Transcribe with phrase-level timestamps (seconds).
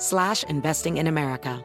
[0.00, 1.62] slash investing in America.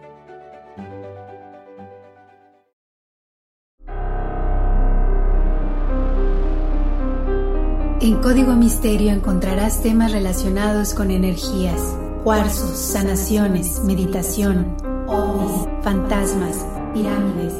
[8.02, 17.54] En Código Misterio encontrarás temas relacionados con energías, cuarzos, sanaciones, meditación, ovnis, fantasmas, pirámides,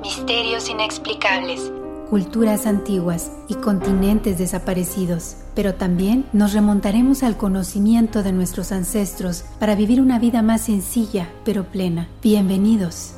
[0.00, 1.70] misterios inexplicables,
[2.12, 5.36] culturas antiguas y continentes desaparecidos.
[5.54, 11.30] Pero también nos remontaremos al conocimiento de nuestros ancestros para vivir una vida más sencilla
[11.42, 12.08] pero plena.
[12.22, 13.14] Bienvenidos.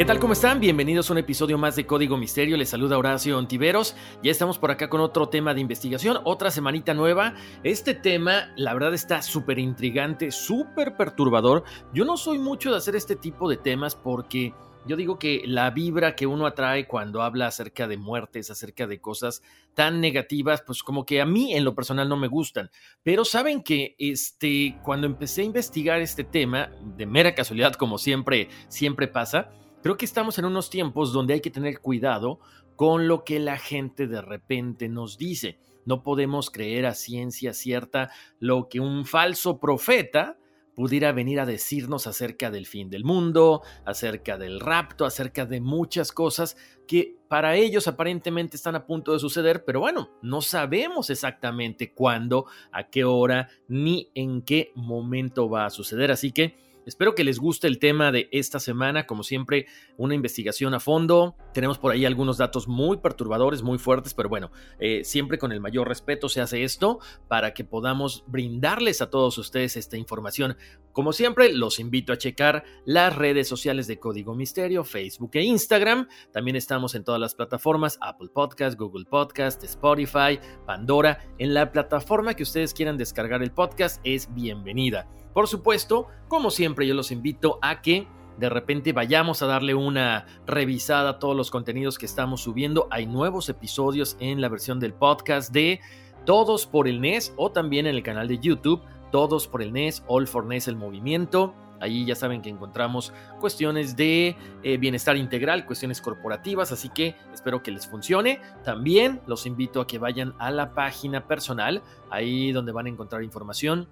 [0.00, 0.18] ¿Qué tal?
[0.18, 0.60] ¿Cómo están?
[0.60, 2.56] Bienvenidos a un episodio más de Código Misterio.
[2.56, 3.94] Les saluda Horacio Ontiveros.
[4.22, 7.34] Ya estamos por acá con otro tema de investigación, otra semanita nueva.
[7.64, 11.64] Este tema, la verdad, está súper intrigante, súper perturbador.
[11.92, 14.54] Yo no soy mucho de hacer este tipo de temas porque
[14.86, 19.02] yo digo que la vibra que uno atrae cuando habla acerca de muertes, acerca de
[19.02, 19.42] cosas
[19.74, 22.70] tan negativas, pues como que a mí en lo personal no me gustan.
[23.02, 28.48] Pero saben que este, cuando empecé a investigar este tema, de mera casualidad, como siempre,
[28.68, 29.50] siempre pasa,
[29.82, 32.38] Creo que estamos en unos tiempos donde hay que tener cuidado
[32.76, 35.58] con lo que la gente de repente nos dice.
[35.86, 40.36] No podemos creer a ciencia cierta lo que un falso profeta
[40.74, 46.12] pudiera venir a decirnos acerca del fin del mundo, acerca del rapto, acerca de muchas
[46.12, 51.92] cosas que para ellos aparentemente están a punto de suceder, pero bueno, no sabemos exactamente
[51.92, 56.10] cuándo, a qué hora, ni en qué momento va a suceder.
[56.10, 59.66] Así que Espero que les guste el tema de esta semana, como siempre,
[59.98, 61.36] una investigación a fondo.
[61.52, 65.60] Tenemos por ahí algunos datos muy perturbadores, muy fuertes, pero bueno, eh, siempre con el
[65.60, 66.98] mayor respeto se hace esto
[67.28, 70.56] para que podamos brindarles a todos ustedes esta información.
[70.92, 76.08] Como siempre, los invito a checar las redes sociales de Código Misterio, Facebook e Instagram.
[76.32, 81.18] También estamos en todas las plataformas, Apple Podcast, Google Podcast, Spotify, Pandora.
[81.38, 85.06] En la plataforma que ustedes quieran descargar el podcast es bienvenida.
[85.32, 88.08] Por supuesto, como siempre, yo los invito a que
[88.38, 92.88] de repente vayamos a darle una revisada a todos los contenidos que estamos subiendo.
[92.90, 95.80] Hay nuevos episodios en la versión del podcast de
[96.24, 98.82] Todos por el NES o también en el canal de YouTube
[99.12, 101.54] Todos por el NES, All for NES el movimiento.
[101.80, 107.62] Allí ya saben que encontramos cuestiones de eh, bienestar integral, cuestiones corporativas, así que espero
[107.62, 108.40] que les funcione.
[108.64, 113.22] También los invito a que vayan a la página personal, ahí donde van a encontrar
[113.22, 113.88] información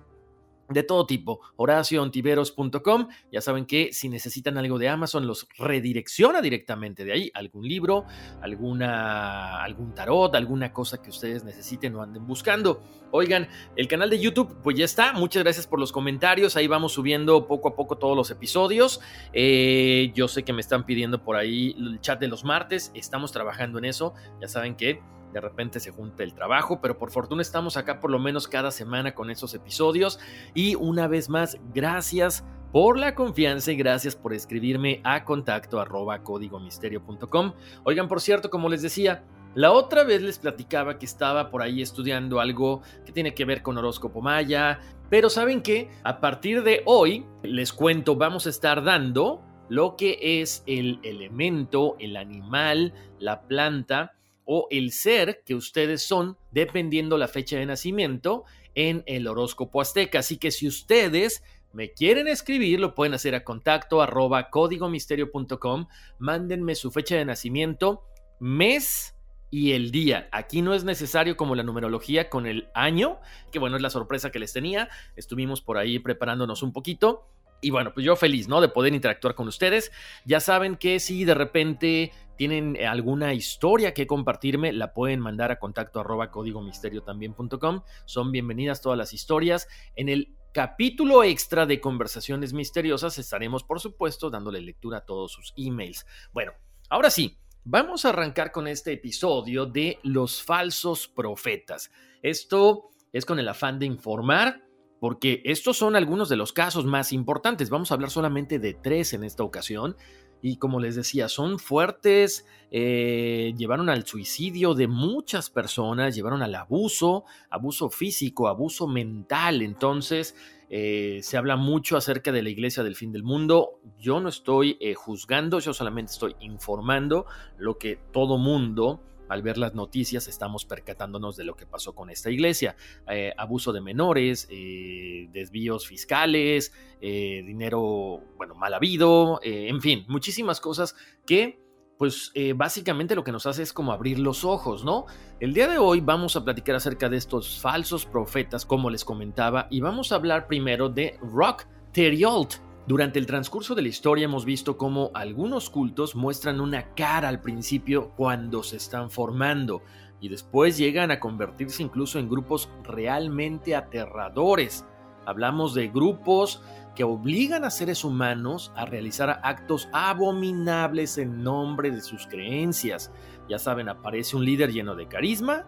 [0.69, 1.41] de todo tipo.
[1.57, 3.09] HoracioOntiveros.com.
[3.33, 7.31] Ya saben que si necesitan algo de Amazon, los redirecciona directamente de ahí.
[7.35, 8.05] Algún libro,
[8.41, 12.83] alguna, algún tarot, alguna cosa que ustedes necesiten o anden buscando.
[13.11, 15.13] Oigan, el canal de YouTube, pues ya está.
[15.13, 16.57] Muchas gracias por los comentarios.
[16.57, 19.01] Ahí vamos subiendo poco a poco todos los episodios.
[19.33, 22.93] Eh, yo sé que me están pidiendo por ahí el chat de los martes.
[22.95, 24.15] Estamos trabajando en eso.
[24.41, 25.01] Ya saben que
[25.33, 28.71] de repente se junta el trabajo, pero por fortuna estamos acá por lo menos cada
[28.71, 30.19] semana con esos episodios.
[30.55, 36.23] Y una vez más, gracias por la confianza y gracias por escribirme a contacto arroba
[36.23, 37.53] códigomisterio.com.
[37.85, 39.25] Oigan, por cierto, como les decía,
[39.55, 43.63] la otra vez les platicaba que estaba por ahí estudiando algo que tiene que ver
[43.63, 48.85] con horóscopo maya, pero saben que a partir de hoy, les cuento, vamos a estar
[48.85, 54.15] dando lo que es el elemento, el animal, la planta,
[54.51, 60.21] o el ser que ustedes son dependiendo la fecha de nacimiento en el horóscopo azteca.
[60.21, 61.43] Así que si ustedes
[61.75, 68.05] me quieren escribir, lo pueden hacer a contacto arroba códigomisterio.com, mándenme su fecha de nacimiento,
[68.41, 69.15] mes
[69.51, 70.31] y el día.
[70.33, 73.21] Aquí no es necesario como la numerología con el año,
[73.53, 74.89] que bueno, es la sorpresa que les tenía.
[75.15, 77.29] Estuvimos por ahí preparándonos un poquito.
[77.61, 78.63] Y bueno, pues yo feliz, ¿no?
[78.63, 79.93] De poder interactuar con ustedes.
[80.25, 85.59] Ya saben que si de repente tienen alguna historia que compartirme, la pueden mandar a
[85.59, 87.83] contacto arroba código misterio también.com.
[88.07, 89.67] Son bienvenidas todas las historias.
[89.97, 95.53] En el capítulo extra de conversaciones misteriosas estaremos, por supuesto, dándole lectura a todos sus
[95.57, 96.07] emails.
[96.33, 96.53] Bueno,
[96.89, 101.91] ahora sí, vamos a arrancar con este episodio de los falsos profetas.
[102.23, 104.63] Esto es con el afán de informar
[105.01, 107.69] porque estos son algunos de los casos más importantes.
[107.69, 109.97] Vamos a hablar solamente de tres en esta ocasión.
[110.41, 116.55] Y como les decía, son fuertes, eh, llevaron al suicidio de muchas personas, llevaron al
[116.55, 119.63] abuso, abuso físico, abuso mental.
[119.63, 120.37] Entonces,
[120.71, 123.81] eh, se habla mucho acerca de la iglesia del fin del mundo.
[123.99, 127.27] Yo no estoy eh, juzgando, yo solamente estoy informando
[127.57, 132.11] lo que todo mundo al ver las noticias estamos percatándonos de lo que pasó con
[132.11, 132.77] esta iglesia.
[133.09, 140.61] Eh, abuso de menores, eh, desvíos fiscales, eh, dinero, bueno, mal habido, en fin, muchísimas
[140.61, 140.95] cosas
[141.27, 141.61] que
[141.99, 145.07] pues básicamente lo que nos hace es como abrir los ojos, ¿no?
[145.41, 149.67] El día de hoy vamos a platicar acerca de estos falsos profetas, como les comentaba,
[149.69, 152.68] y vamos a hablar primero de Rock Teriolt.
[152.89, 157.43] Durante el transcurso de la historia hemos visto cómo algunos cultos muestran una cara al
[157.43, 159.83] principio cuando se están formando
[160.23, 164.87] y después llegan a convertirse incluso en grupos realmente aterradores.
[165.27, 166.63] Hablamos de grupos
[166.97, 173.13] que obligan a seres humanos a realizar actos abominables en nombre de sus creencias.
[173.51, 175.67] Ya saben, aparece un líder lleno de carisma,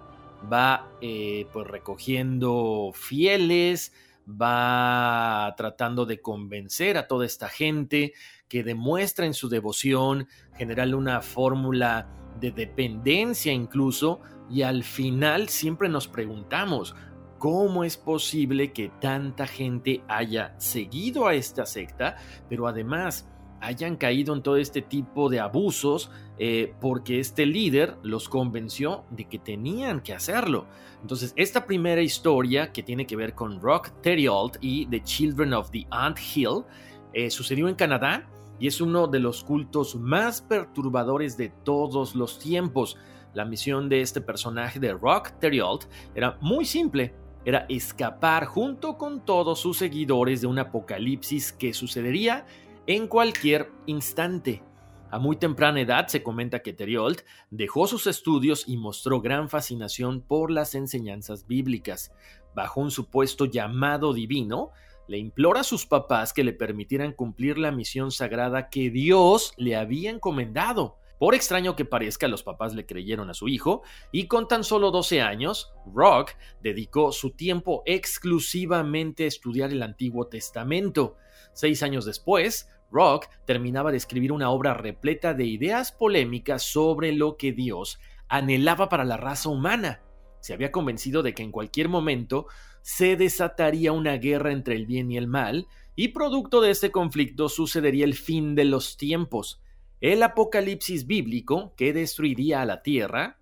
[0.50, 3.92] va eh, pues recogiendo fieles,
[4.30, 8.12] va tratando de convencer a toda esta gente
[8.48, 12.08] que demuestra en su devoción, generar una fórmula
[12.40, 16.94] de dependencia incluso, y al final siempre nos preguntamos,
[17.38, 22.16] ¿cómo es posible que tanta gente haya seguido a esta secta,
[22.48, 23.28] pero además
[23.60, 29.26] hayan caído en todo este tipo de abusos eh, porque este líder los convenció de
[29.26, 30.66] que tenían que hacerlo.
[31.02, 35.70] Entonces, esta primera historia que tiene que ver con Rock Teriolt y The Children of
[35.70, 36.64] the Ant Hill
[37.12, 38.28] eh, sucedió en Canadá
[38.58, 42.96] y es uno de los cultos más perturbadores de todos los tiempos.
[43.34, 45.84] La misión de este personaje de Rock Teriolt
[46.14, 47.14] era muy simple,
[47.44, 52.44] era escapar junto con todos sus seguidores de un apocalipsis que sucedería
[52.90, 54.64] en cualquier instante.
[55.12, 60.22] A muy temprana edad se comenta que Teriolt dejó sus estudios y mostró gran fascinación
[60.22, 62.12] por las enseñanzas bíblicas.
[62.52, 64.72] Bajo un supuesto llamado divino,
[65.06, 69.76] le implora a sus papás que le permitieran cumplir la misión sagrada que Dios le
[69.76, 70.96] había encomendado.
[71.20, 74.90] Por extraño que parezca, los papás le creyeron a su hijo y con tan solo
[74.90, 81.14] 12 años, Rock dedicó su tiempo exclusivamente a estudiar el Antiguo Testamento.
[81.52, 87.36] Seis años después, Rock terminaba de escribir una obra repleta de ideas polémicas sobre lo
[87.36, 90.02] que Dios anhelaba para la raza humana.
[90.40, 92.46] Se había convencido de que en cualquier momento
[92.82, 95.66] se desataría una guerra entre el bien y el mal,
[95.96, 99.60] y producto de este conflicto sucedería el fin de los tiempos,
[100.00, 103.38] el apocalipsis bíblico que destruiría a la tierra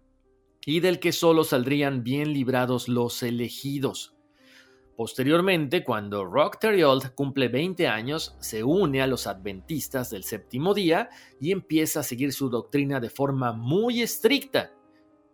[0.66, 4.18] y del que solo saldrían bien librados los elegidos.
[4.98, 11.08] Posteriormente, cuando Rock Teriold cumple 20 años, se une a los adventistas del séptimo día
[11.40, 14.72] y empieza a seguir su doctrina de forma muy estricta.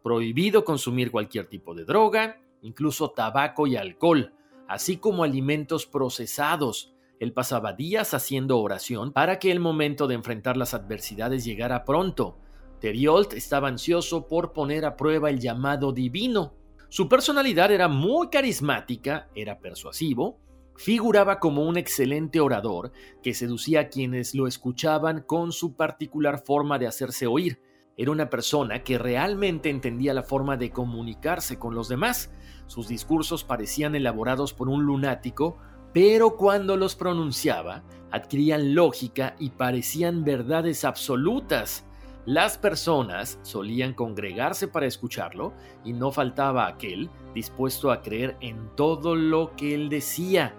[0.02, 4.34] Prohibido consumir cualquier tipo de droga, incluso tabaco y alcohol,
[4.69, 6.92] así como alimentos procesados.
[7.18, 12.37] Él pasaba días haciendo oración para que el momento de enfrentar las adversidades llegara pronto.
[12.80, 16.52] Teriold estaba ansioso por poner a prueba el llamado divino
[16.88, 20.38] su personalidad era muy carismática, era persuasivo,
[20.76, 26.79] figuraba como un excelente orador que seducía a quienes lo escuchaban con su particular forma
[26.79, 27.61] de hacerse oír.
[27.97, 32.33] Era una persona que realmente entendía la forma de comunicarse con los demás.
[32.67, 35.59] Sus discursos parecían elaborados por un lunático,
[35.93, 41.87] pero cuando los pronunciaba, adquirían lógica y parecían verdades absolutas.
[42.26, 45.52] Las personas solían congregarse para escucharlo
[45.85, 50.54] y no faltaba aquel dispuesto a creer en todo lo que él decía.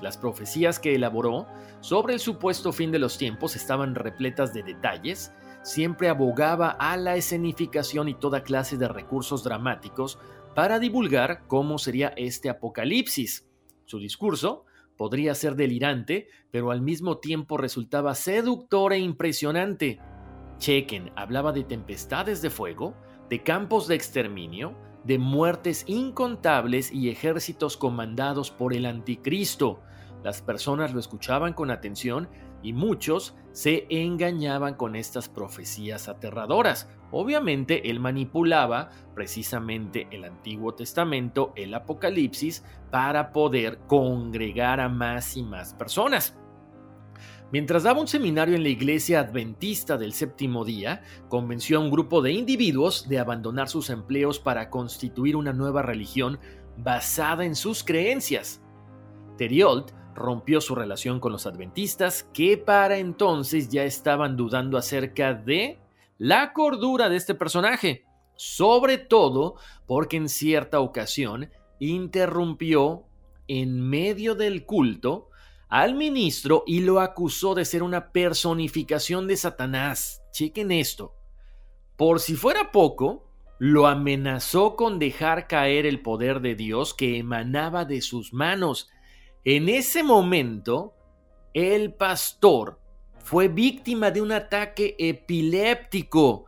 [0.00, 1.46] Las profecías que elaboró
[1.80, 7.16] sobre el supuesto fin de los tiempos estaban repletas de detalles, siempre abogaba a la
[7.16, 10.18] escenificación y toda clase de recursos dramáticos
[10.54, 13.46] para divulgar cómo sería este apocalipsis.
[13.84, 14.64] Su discurso
[14.96, 20.00] podría ser delirante, pero al mismo tiempo resultaba seductor e impresionante.
[20.60, 22.94] Chequen hablaba de tempestades de fuego,
[23.30, 29.80] de campos de exterminio, de muertes incontables y ejércitos comandados por el anticristo.
[30.22, 32.28] Las personas lo escuchaban con atención
[32.62, 36.90] y muchos se engañaban con estas profecías aterradoras.
[37.10, 45.42] Obviamente él manipulaba precisamente el Antiguo Testamento, el Apocalipsis, para poder congregar a más y
[45.42, 46.36] más personas.
[47.52, 52.22] Mientras daba un seminario en la iglesia adventista del séptimo día, convenció a un grupo
[52.22, 56.38] de individuos de abandonar sus empleos para constituir una nueva religión
[56.76, 58.62] basada en sus creencias.
[59.36, 65.80] Teriolt rompió su relación con los adventistas que para entonces ya estaban dudando acerca de
[66.18, 68.04] la cordura de este personaje,
[68.36, 73.06] sobre todo porque en cierta ocasión interrumpió
[73.48, 75.29] en medio del culto
[75.70, 80.22] al ministro y lo acusó de ser una personificación de Satanás.
[80.32, 81.14] Chequen esto.
[81.96, 87.84] Por si fuera poco, lo amenazó con dejar caer el poder de Dios que emanaba
[87.84, 88.90] de sus manos.
[89.44, 90.94] En ese momento,
[91.54, 92.80] el pastor
[93.18, 96.46] fue víctima de un ataque epiléptico,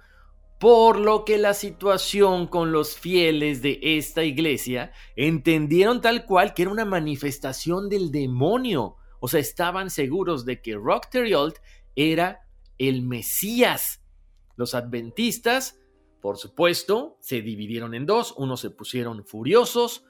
[0.58, 6.62] por lo que la situación con los fieles de esta iglesia entendieron tal cual que
[6.62, 8.96] era una manifestación del demonio.
[9.24, 11.58] O sea, estaban seguros de que Rock Teriolt
[11.94, 12.40] era
[12.76, 14.02] el Mesías.
[14.56, 15.78] Los adventistas,
[16.20, 18.34] por supuesto, se dividieron en dos.
[18.36, 20.04] Unos se pusieron furiosos,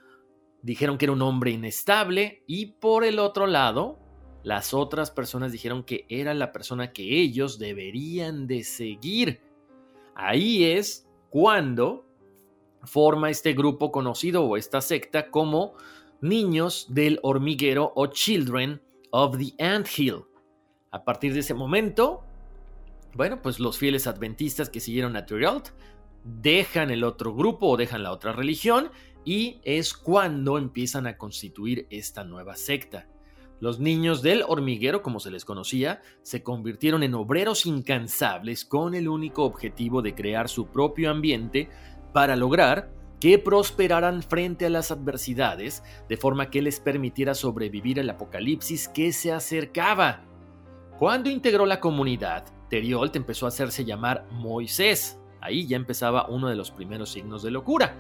[0.63, 3.99] dijeron que era un hombre inestable y por el otro lado,
[4.45, 9.43] las otras personas dijeron que era la persona que ellos deberían de seguir.
[10.15, 12.07] Ahí es cuando
[12.85, 15.75] forma este grupo conocido o esta secta como
[16.23, 18.81] Niños del Hormiguero o Children
[19.13, 20.25] of the Ant Hill.
[20.91, 22.25] A partir de ese momento,
[23.15, 25.63] bueno, pues los fieles adventistas que siguieron a Tyrell
[26.25, 28.91] dejan el otro grupo o dejan la otra religión
[29.25, 33.07] y es cuando empiezan a constituir esta nueva secta.
[33.61, 39.09] Los niños del hormiguero, como se les conocía, se convirtieron en obreros incansables con el
[39.09, 41.69] único objetivo de crear su propio ambiente
[42.13, 42.91] para lograr
[43.23, 49.13] que prosperaran frente a las adversidades, de forma que les permitiera sobrevivir al apocalipsis que
[49.13, 50.25] se acercaba.
[50.99, 55.21] Cuando integró la comunidad, Teriolt empezó a hacerse llamar Moisés.
[55.41, 57.95] Ahí ya empezaba uno de los primeros signos de locura,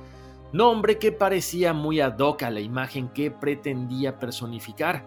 [0.52, 5.04] nombre que parecía muy ad hoc a la imagen que pretendía personificar.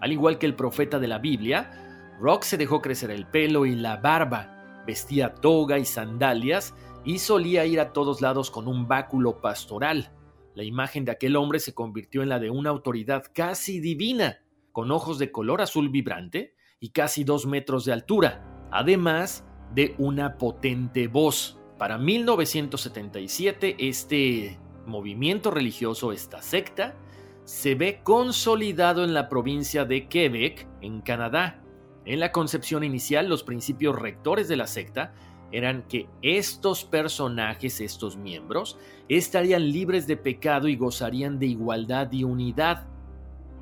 [0.00, 3.74] Al igual que el profeta de la Biblia, Rock se dejó crecer el pelo y
[3.74, 6.72] la barba, vestía toga y sandalias
[7.06, 10.12] y solía ir a todos lados con un báculo pastoral.
[10.54, 14.40] La imagen de aquel hombre se convirtió en la de una autoridad casi divina,
[14.72, 20.36] con ojos de color azul vibrante y casi dos metros de altura, además de una
[20.36, 21.60] potente voz.
[21.78, 26.96] Para 1977, este movimiento religioso, esta secta,
[27.44, 31.62] se ve consolidado en la provincia de Quebec, en Canadá.
[32.04, 35.14] En la concepción inicial, los principios rectores de la secta
[35.52, 42.24] eran que estos personajes, estos miembros, estarían libres de pecado y gozarían de igualdad y
[42.24, 42.86] unidad.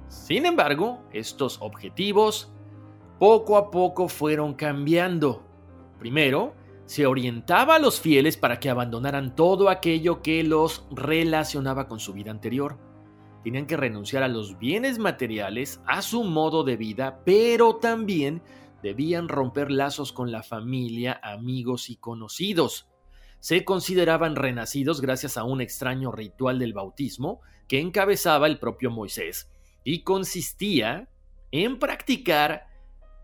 [0.08, 2.52] Sin embargo, estos objetivos
[3.18, 5.42] poco a poco fueron cambiando.
[5.98, 6.54] Primero,
[6.86, 12.12] se orientaba a los fieles para que abandonaran todo aquello que los relacionaba con su
[12.12, 12.78] vida anterior.
[13.42, 18.42] Tenían que renunciar a los bienes materiales, a su modo de vida, pero también
[18.84, 22.86] debían romper lazos con la familia, amigos y conocidos.
[23.40, 29.50] Se consideraban renacidos gracias a un extraño ritual del bautismo que encabezaba el propio Moisés
[29.84, 31.08] y consistía
[31.50, 32.66] en practicar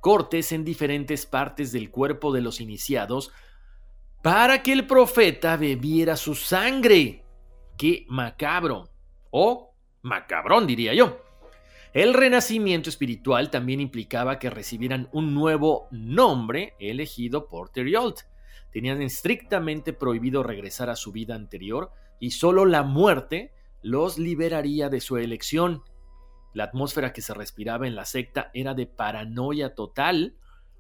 [0.00, 3.30] cortes en diferentes partes del cuerpo de los iniciados
[4.22, 7.22] para que el profeta bebiera su sangre.
[7.76, 8.88] ¡Qué macabro!
[9.30, 11.20] O macabrón, diría yo.
[11.92, 18.20] El renacimiento espiritual también implicaba que recibieran un nuevo nombre elegido por Teriolt.
[18.72, 25.00] Tenían estrictamente prohibido regresar a su vida anterior y solo la muerte los liberaría de
[25.00, 25.82] su elección.
[26.54, 30.36] La atmósfera que se respiraba en la secta era de paranoia total,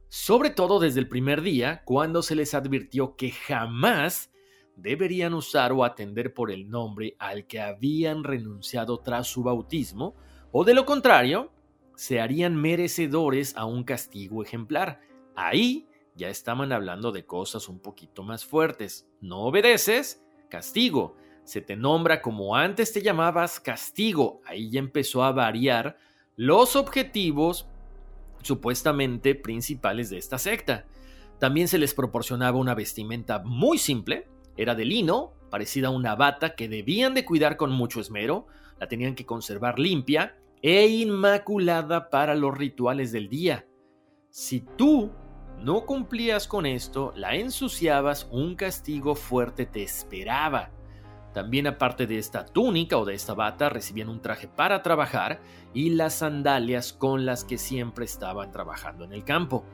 [0.08, 4.30] sobre todo desde el primer día, cuando se les advirtió que jamás
[4.76, 10.14] deberían usar o atender por el nombre al que habían renunciado tras su bautismo,
[10.52, 11.50] o de lo contrario,
[11.94, 15.00] se harían merecedores a un castigo ejemplar.
[15.36, 19.06] Ahí ya estaban hablando de cosas un poquito más fuertes.
[19.20, 21.16] No obedeces, castigo.
[21.44, 24.40] Se te nombra como antes te llamabas castigo.
[24.44, 25.98] Ahí ya empezó a variar
[26.36, 27.66] los objetivos
[28.42, 30.86] supuestamente principales de esta secta.
[31.38, 34.26] También se les proporcionaba una vestimenta muy simple,
[34.56, 38.46] era de lino, parecida a una bata que debían de cuidar con mucho esmero,
[38.78, 43.66] la tenían que conservar limpia e inmaculada para los rituales del día.
[44.28, 45.10] Si tú
[45.58, 50.70] no cumplías con esto, la ensuciabas, un castigo fuerte te esperaba.
[51.32, 55.40] También aparte de esta túnica o de esta bata, recibían un traje para trabajar
[55.72, 59.64] y las sandalias con las que siempre estaban trabajando en el campo.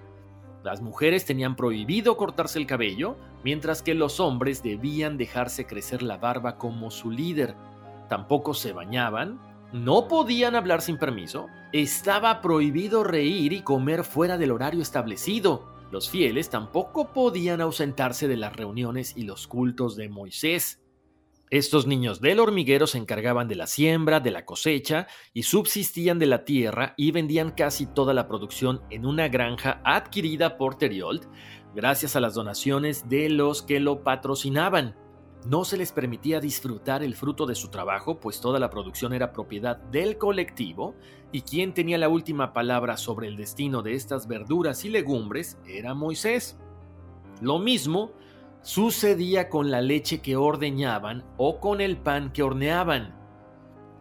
[0.63, 6.19] Las mujeres tenían prohibido cortarse el cabello, mientras que los hombres debían dejarse crecer la
[6.19, 7.55] barba como su líder.
[8.09, 9.41] Tampoco se bañaban,
[9.73, 15.75] no podían hablar sin permiso, estaba prohibido reír y comer fuera del horario establecido.
[15.91, 20.81] Los fieles tampoco podían ausentarse de las reuniones y los cultos de Moisés.
[21.49, 26.27] Estos niños del hormiguero se encargaban de la siembra, de la cosecha y subsistían de
[26.27, 31.29] la tierra y vendían casi toda la producción en una granja adquirida por Teriold
[31.73, 34.97] gracias a las donaciones de los que lo patrocinaban.
[35.49, 39.33] No se les permitía disfrutar el fruto de su trabajo, pues toda la producción era
[39.33, 40.97] propiedad del colectivo
[41.31, 45.95] y quien tenía la última palabra sobre el destino de estas verduras y legumbres era
[45.95, 46.59] Moisés.
[47.41, 48.11] Lo mismo
[48.63, 53.15] sucedía con la leche que ordeñaban o con el pan que horneaban.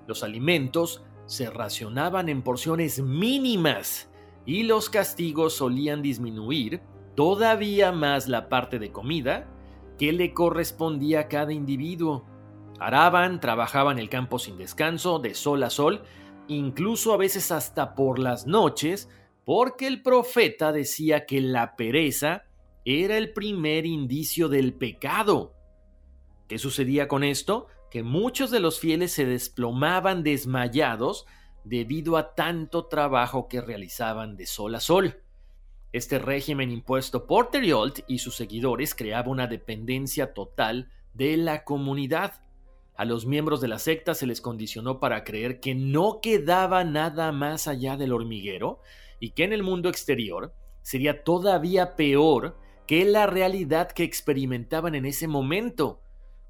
[0.07, 4.09] Los alimentos se racionaban en porciones mínimas
[4.47, 6.81] y los castigos solían disminuir
[7.15, 9.47] todavía más la parte de comida
[9.97, 12.25] que le correspondía a cada individuo.
[12.79, 16.03] Araban, trabajaban el campo sin descanso, de sol a sol,
[16.47, 19.09] incluso a veces hasta por las noches,
[19.45, 22.43] porque el profeta decía que la pereza
[22.83, 25.53] era el primer indicio del pecado.
[26.47, 27.67] ¿Qué sucedía con esto?
[27.89, 31.25] Que muchos de los fieles se desplomaban desmayados
[31.63, 35.25] debido a tanto trabajo que realizaban de sol a sol.
[35.95, 42.43] Este régimen impuesto por Teriolt y sus seguidores creaba una dependencia total de la comunidad.
[42.97, 47.31] A los miembros de la secta se les condicionó para creer que no quedaba nada
[47.31, 48.81] más allá del hormiguero
[49.21, 55.05] y que en el mundo exterior sería todavía peor que la realidad que experimentaban en
[55.05, 56.01] ese momento.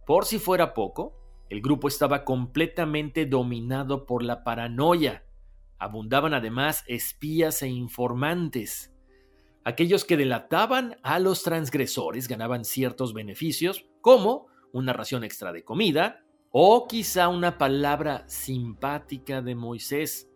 [0.08, 1.20] Por si fuera poco,
[1.52, 5.24] el grupo estaba completamente dominado por la paranoia.
[5.78, 8.95] Abundaban además espías e informantes.
[9.68, 16.24] Aquellos que delataban a los transgresores ganaban ciertos beneficios, como una ración extra de comida
[16.52, 20.30] o quizá una palabra simpática de Moisés.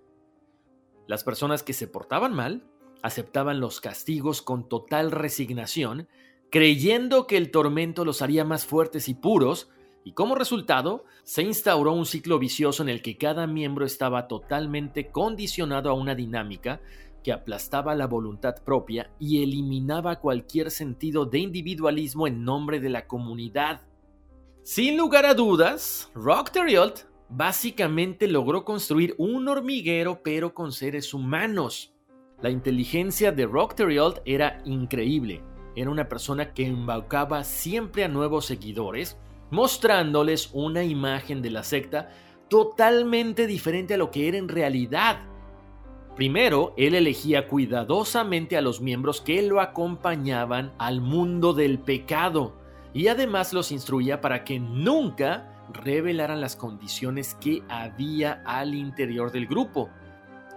[1.06, 2.63] Las personas que se portaban mal
[3.04, 6.08] aceptaban los castigos con total resignación,
[6.50, 9.70] creyendo que el tormento los haría más fuertes y puros,
[10.04, 15.12] y como resultado se instauró un ciclo vicioso en el que cada miembro estaba totalmente
[15.12, 16.82] condicionado a una dinámica
[17.24, 23.08] que aplastaba la voluntad propia y eliminaba cualquier sentido de individualismo en nombre de la
[23.08, 23.82] comunidad.
[24.64, 26.52] Sin lugar a dudas, Rock
[27.30, 31.94] básicamente logró construir un hormiguero pero con seres humanos.
[32.42, 33.76] La inteligencia de Rock
[34.26, 35.44] era increíble.
[35.76, 39.18] Era una persona que embaucaba siempre a nuevos seguidores,
[39.52, 42.10] mostrándoles una imagen de la secta
[42.50, 45.20] totalmente diferente a lo que era en realidad.
[46.20, 52.58] Primero, él elegía cuidadosamente a los miembros que lo acompañaban al mundo del pecado
[52.94, 59.48] y además los instruía para que nunca revelaran las condiciones que había al interior del
[59.48, 59.90] grupo.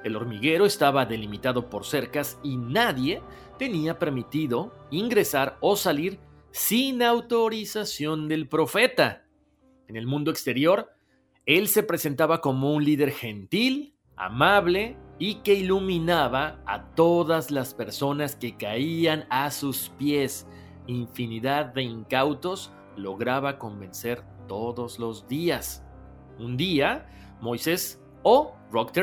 [0.03, 3.23] El hormiguero estaba delimitado por cercas y nadie
[3.57, 6.19] tenía permitido ingresar o salir
[6.51, 9.27] sin autorización del profeta.
[9.87, 10.91] En el mundo exterior,
[11.47, 18.35] él se presentaba como un líder gentil, amable y que iluminaba a todas las personas
[18.35, 20.49] que caían a sus pies.
[20.89, 25.85] Infinidad de incautos lograba convencer todos los días.
[26.41, 27.07] Un día,
[27.41, 28.99] Moisés o Rock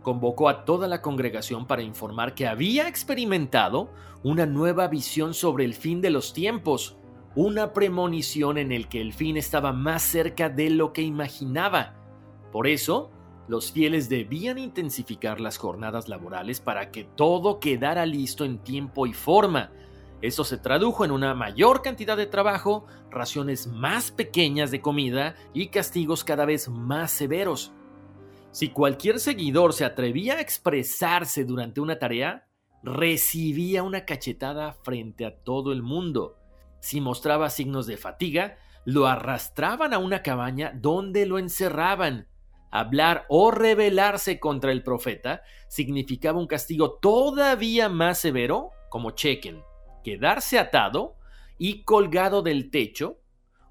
[0.00, 3.90] convocó a toda la congregación para informar que había experimentado
[4.22, 6.96] una nueva visión sobre el fin de los tiempos,
[7.34, 11.96] una premonición en el que el fin estaba más cerca de lo que imaginaba.
[12.50, 13.10] Por eso,
[13.50, 19.12] los fieles debían intensificar las jornadas laborales para que todo quedara listo en tiempo y
[19.12, 19.72] forma.
[20.22, 25.66] Eso se tradujo en una mayor cantidad de trabajo, raciones más pequeñas de comida y
[25.66, 27.72] castigos cada vez más severos.
[28.52, 32.46] Si cualquier seguidor se atrevía a expresarse durante una tarea,
[32.84, 36.36] recibía una cachetada frente a todo el mundo.
[36.78, 42.29] Si mostraba signos de fatiga, lo arrastraban a una cabaña donde lo encerraban.
[42.70, 49.62] Hablar o rebelarse contra el profeta significaba un castigo todavía más severo, como chequen,
[50.04, 51.16] quedarse atado
[51.58, 53.18] y colgado del techo,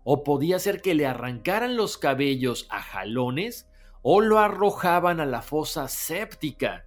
[0.03, 3.69] o podía ser que le arrancaran los cabellos a jalones
[4.01, 6.85] o lo arrojaban a la fosa séptica.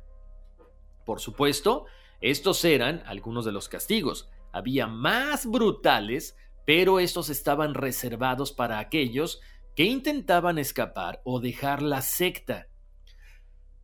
[1.05, 1.87] Por supuesto,
[2.23, 4.31] Estos eran algunos de los castigos.
[4.53, 9.41] Había más brutales, pero estos estaban reservados para aquellos
[9.75, 12.69] que intentaban escapar o dejar la secta.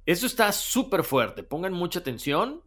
[0.06, 2.62] Esto está súper fuerte, pongan mucha atención.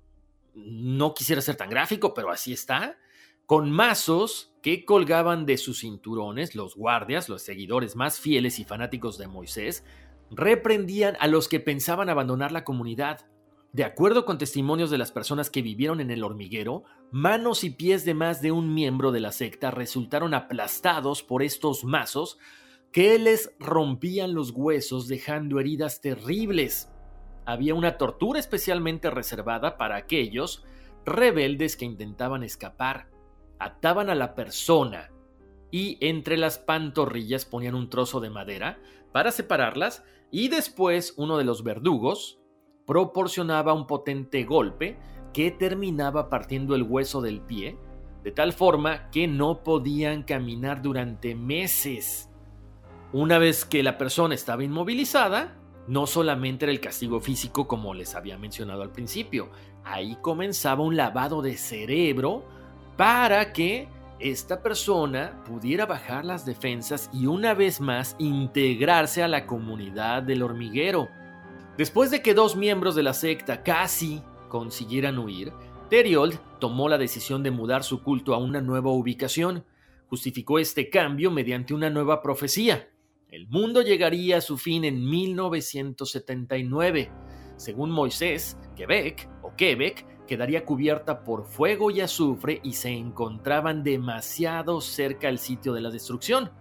[0.53, 2.97] No quisiera ser tan gráfico, pero así está.
[3.45, 9.17] Con mazos que colgaban de sus cinturones, los guardias, los seguidores más fieles y fanáticos
[9.17, 9.83] de Moisés,
[10.29, 13.25] reprendían a los que pensaban abandonar la comunidad.
[13.73, 18.03] De acuerdo con testimonios de las personas que vivieron en el hormiguero, manos y pies
[18.03, 22.37] de más de un miembro de la secta resultaron aplastados por estos mazos
[22.91, 26.89] que les rompían los huesos dejando heridas terribles.
[27.45, 30.63] Había una tortura especialmente reservada para aquellos
[31.05, 33.09] rebeldes que intentaban escapar.
[33.59, 35.11] Ataban a la persona
[35.71, 38.79] y entre las pantorrillas ponían un trozo de madera
[39.11, 42.39] para separarlas y después uno de los verdugos,
[42.85, 44.97] proporcionaba un potente golpe
[45.33, 47.77] que terminaba partiendo el hueso del pie,
[48.23, 52.30] de tal forma que no podían caminar durante meses.
[53.13, 58.15] Una vez que la persona estaba inmovilizada, no solamente era el castigo físico como les
[58.15, 59.49] había mencionado al principio,
[59.83, 62.45] ahí comenzaba un lavado de cerebro
[62.95, 69.45] para que esta persona pudiera bajar las defensas y una vez más integrarse a la
[69.45, 71.09] comunidad del hormiguero.
[71.77, 75.51] Después de que dos miembros de la secta casi consiguieran huir,
[75.89, 79.65] Teriold tomó la decisión de mudar su culto a una nueva ubicación.
[80.07, 82.90] Justificó este cambio mediante una nueva profecía.
[83.31, 87.09] El mundo llegaría a su fin en 1979.
[87.55, 94.81] Según Moisés, Quebec o Quebec quedaría cubierta por fuego y azufre y se encontraban demasiado
[94.81, 96.51] cerca al sitio de la destrucción,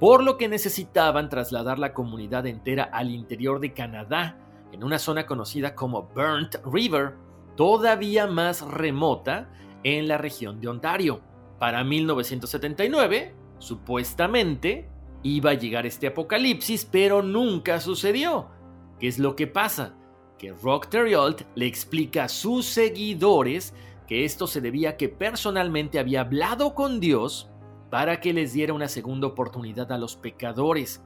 [0.00, 4.38] por lo que necesitaban trasladar la comunidad entera al interior de Canadá
[4.72, 7.16] en una zona conocida como Burnt River,
[7.54, 9.50] todavía más remota
[9.82, 11.20] en la región de Ontario.
[11.58, 14.88] Para 1979, supuestamente,
[15.24, 18.48] iba a llegar este apocalipsis, pero nunca sucedió.
[19.00, 19.96] ¿Qué es lo que pasa?
[20.38, 23.74] Que Rock Terriolt le explica a sus seguidores
[24.06, 27.50] que esto se debía a que personalmente había hablado con Dios
[27.90, 31.02] para que les diera una segunda oportunidad a los pecadores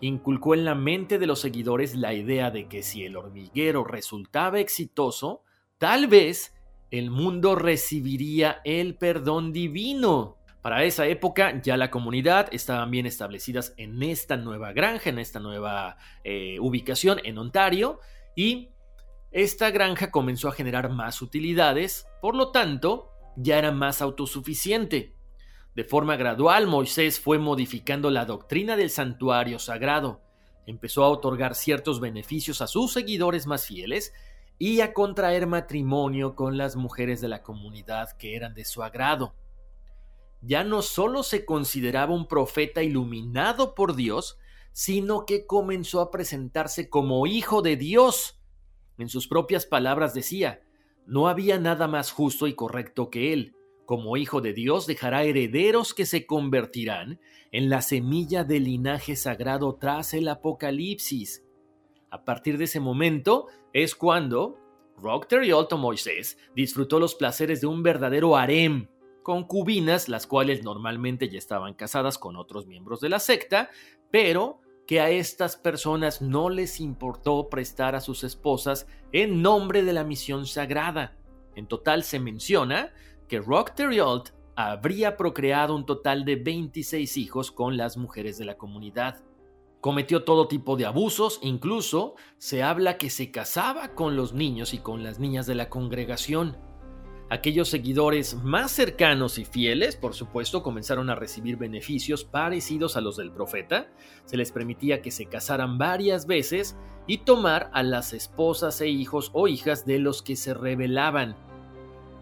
[0.00, 4.60] inculcó en la mente de los seguidores la idea de que si el hormiguero resultaba
[4.60, 5.42] exitoso,
[5.78, 6.54] tal vez
[6.90, 10.38] el mundo recibiría el perdón divino.
[10.62, 15.40] Para esa época ya la comunidad estaban bien establecidas en esta nueva granja, en esta
[15.40, 18.00] nueva eh, ubicación en Ontario
[18.36, 18.68] y
[19.30, 25.14] esta granja comenzó a generar más utilidades, por lo tanto ya era más autosuficiente.
[25.74, 30.20] De forma gradual, Moisés fue modificando la doctrina del santuario sagrado.
[30.66, 34.12] Empezó a otorgar ciertos beneficios a sus seguidores más fieles
[34.58, 39.32] y a contraer matrimonio con las mujeres de la comunidad que eran de su agrado.
[40.40, 44.38] Ya no solo se consideraba un profeta iluminado por Dios,
[44.72, 48.40] sino que comenzó a presentarse como hijo de Dios.
[48.98, 50.62] En sus propias palabras decía,
[51.06, 53.56] no había nada más justo y correcto que él
[53.90, 57.18] como hijo de Dios dejará herederos que se convertirán
[57.50, 61.44] en la semilla del linaje sagrado tras el Apocalipsis.
[62.08, 64.60] A partir de ese momento es cuando
[64.96, 68.86] Rock Alto Moisés disfrutó los placeres de un verdadero harem,
[69.22, 73.70] concubinas las cuales normalmente ya estaban casadas con otros miembros de la secta,
[74.10, 79.92] pero que a estas personas no les importó prestar a sus esposas en nombre de
[79.92, 81.16] la misión sagrada.
[81.54, 82.92] En total se menciona
[83.28, 88.58] que Rock Terriolt habría procreado un total de 26 hijos con las mujeres de la
[88.58, 89.22] comunidad.
[89.80, 94.78] Cometió todo tipo de abusos, incluso se habla que se casaba con los niños y
[94.78, 96.58] con las niñas de la congregación.
[97.30, 103.16] Aquellos seguidores más cercanos y fieles, por supuesto, comenzaron a recibir beneficios parecidos a los
[103.16, 103.88] del profeta.
[104.24, 109.30] Se les permitía que se casaran varias veces y tomar a las esposas e hijos
[109.32, 111.36] o hijas de los que se rebelaban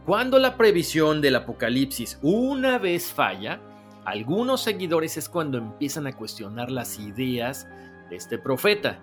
[0.08, 3.60] cuando la previsión del apocalipsis una vez falla,
[4.06, 7.68] algunos seguidores es cuando empiezan a cuestionar las ideas
[8.08, 9.00] de este profeta.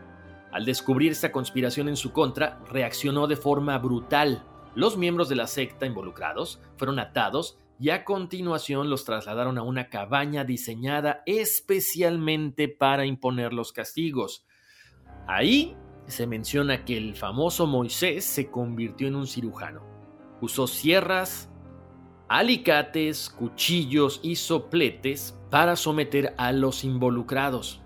[0.52, 4.44] Al descubrir esta conspiración en su contra, reaccionó de forma brutal.
[4.76, 9.90] Los miembros de la secta involucrados fueron atados y a continuación los trasladaron a una
[9.90, 14.46] cabaña diseñada especialmente para imponer los castigos.
[15.28, 15.76] Ahí
[16.08, 19.96] se menciona que el famoso Moisés se convirtió en un cirujano
[20.42, 21.50] Usó sierras,
[22.28, 27.82] alicates, cuchillos y sopletes para someter a los involucrados.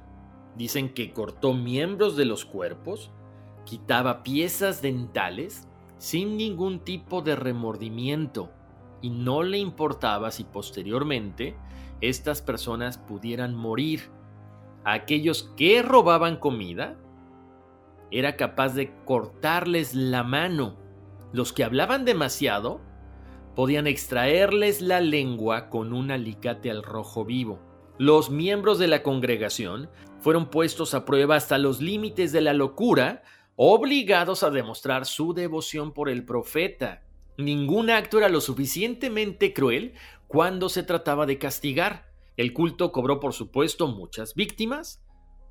[0.57, 3.11] Dicen que cortó miembros de los cuerpos,
[3.65, 5.68] quitaba piezas dentales,
[5.99, 8.49] sin ningún tipo de remordimiento
[9.01, 11.55] y no le importaba si posteriormente
[12.01, 14.09] estas personas pudieran morir.
[14.83, 16.97] A aquellos que robaban comida,
[18.11, 20.77] era capaz de cortarles la mano.
[21.31, 22.81] Los que hablaban demasiado,
[23.55, 27.59] podían extraerles la lengua con un alicate al rojo vivo.
[27.97, 29.89] Los miembros de la congregación
[30.21, 33.21] fueron puestos a prueba hasta los límites de la locura,
[33.61, 37.03] obligados a demostrar su devoción por el profeta.
[37.37, 39.95] Ningún acto era lo suficientemente cruel
[40.29, 42.09] cuando se trataba de castigar.
[42.37, 45.03] El culto cobró, por supuesto, muchas víctimas,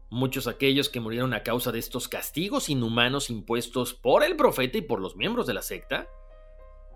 [0.09, 4.83] muchos aquellos que murieron a causa de estos castigos inhumanos impuestos por el profeta y
[4.83, 6.09] por los miembros de la secta.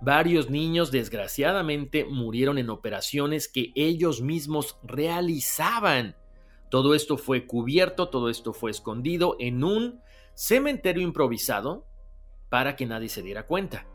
[0.00, 6.16] Varios niños desgraciadamente murieron en operaciones que ellos mismos realizaban.
[6.70, 10.00] Todo esto fue cubierto, todo esto fue escondido en un
[10.34, 11.86] cementerio improvisado
[12.48, 13.86] para que nadie se diera cuenta.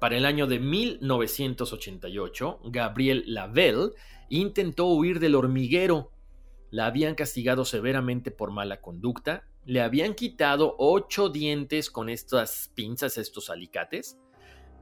[0.00, 3.90] Para el año de 1988, Gabriel Lavelle
[4.30, 6.10] intentó huir del hormiguero.
[6.70, 13.18] La habían castigado severamente por mala conducta, le habían quitado ocho dientes con estas pinzas,
[13.18, 14.18] estos alicates,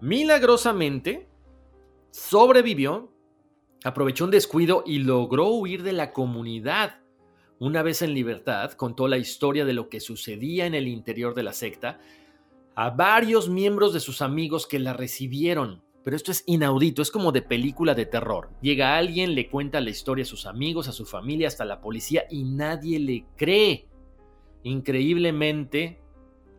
[0.00, 1.28] Milagrosamente,
[2.10, 3.12] sobrevivió,
[3.82, 7.00] aprovechó un descuido y logró huir de la comunidad.
[7.60, 11.42] Una vez en libertad, contó la historia de lo que sucedía en el interior de
[11.42, 11.98] la secta
[12.76, 15.82] a varios miembros de sus amigos que la recibieron.
[16.04, 18.50] Pero esto es inaudito, es como de película de terror.
[18.62, 22.24] Llega alguien, le cuenta la historia a sus amigos, a su familia, hasta la policía
[22.30, 23.88] y nadie le cree.
[24.62, 26.00] Increíblemente,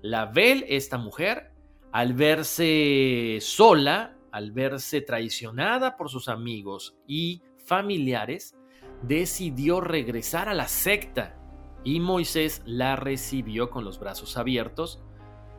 [0.01, 1.53] la Bel, esta mujer,
[1.93, 8.58] al verse sola, al verse traicionada por sus amigos y familiares,
[9.01, 11.35] decidió regresar a la secta
[11.83, 15.01] y Moisés la recibió con los brazos abiertos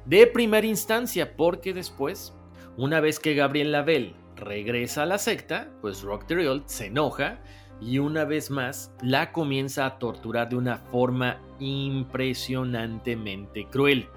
[0.05, 2.35] de primera instancia porque después,
[2.77, 6.25] una vez que Gabriel Lavelle regresa a la secta, pues Rock
[6.67, 7.41] se enoja
[7.81, 14.09] y una vez más la comienza a torturar de una forma impresionantemente cruel.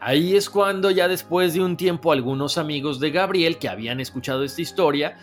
[0.00, 4.44] Ahí es cuando ya después de un tiempo algunos amigos de Gabriel que habían escuchado
[4.44, 5.16] esta historia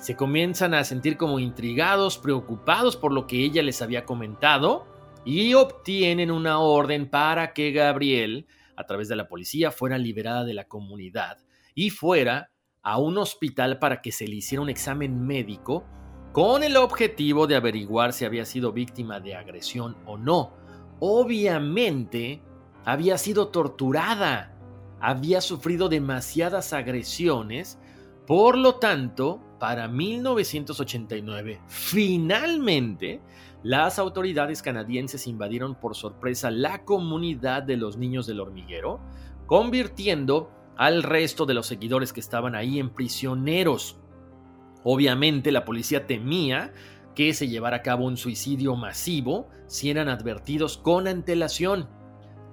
[0.00, 4.86] se comienzan a sentir como intrigados, preocupados por lo que ella les había comentado
[5.24, 8.46] y obtienen una orden para que Gabriel,
[8.76, 11.38] a través de la policía, fuera liberada de la comunidad
[11.74, 12.50] y fuera
[12.82, 15.84] a un hospital para que se le hiciera un examen médico
[16.32, 20.54] con el objetivo de averiguar si había sido víctima de agresión o no.
[21.00, 22.42] Obviamente,
[22.84, 24.56] había sido torturada,
[25.00, 27.78] había sufrido demasiadas agresiones,
[28.26, 33.20] por lo tanto, para 1989, finalmente,
[33.62, 39.00] las autoridades canadienses invadieron por sorpresa la comunidad de los niños del hormiguero,
[39.46, 43.98] convirtiendo al resto de los seguidores que estaban ahí en prisioneros.
[44.82, 46.72] Obviamente la policía temía
[47.14, 51.86] que se llevara a cabo un suicidio masivo si eran advertidos con antelación.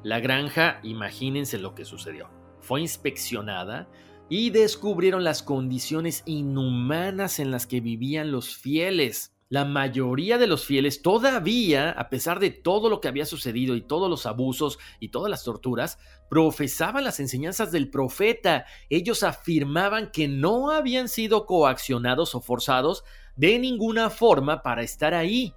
[0.03, 2.29] La granja, imagínense lo que sucedió.
[2.59, 3.87] Fue inspeccionada
[4.29, 9.33] y descubrieron las condiciones inhumanas en las que vivían los fieles.
[9.49, 13.81] La mayoría de los fieles todavía, a pesar de todo lo que había sucedido y
[13.81, 18.65] todos los abusos y todas las torturas, profesaban las enseñanzas del profeta.
[18.89, 23.05] Ellos afirmaban que no habían sido coaccionados o forzados
[23.37, 25.53] de ninguna forma para estar ahí.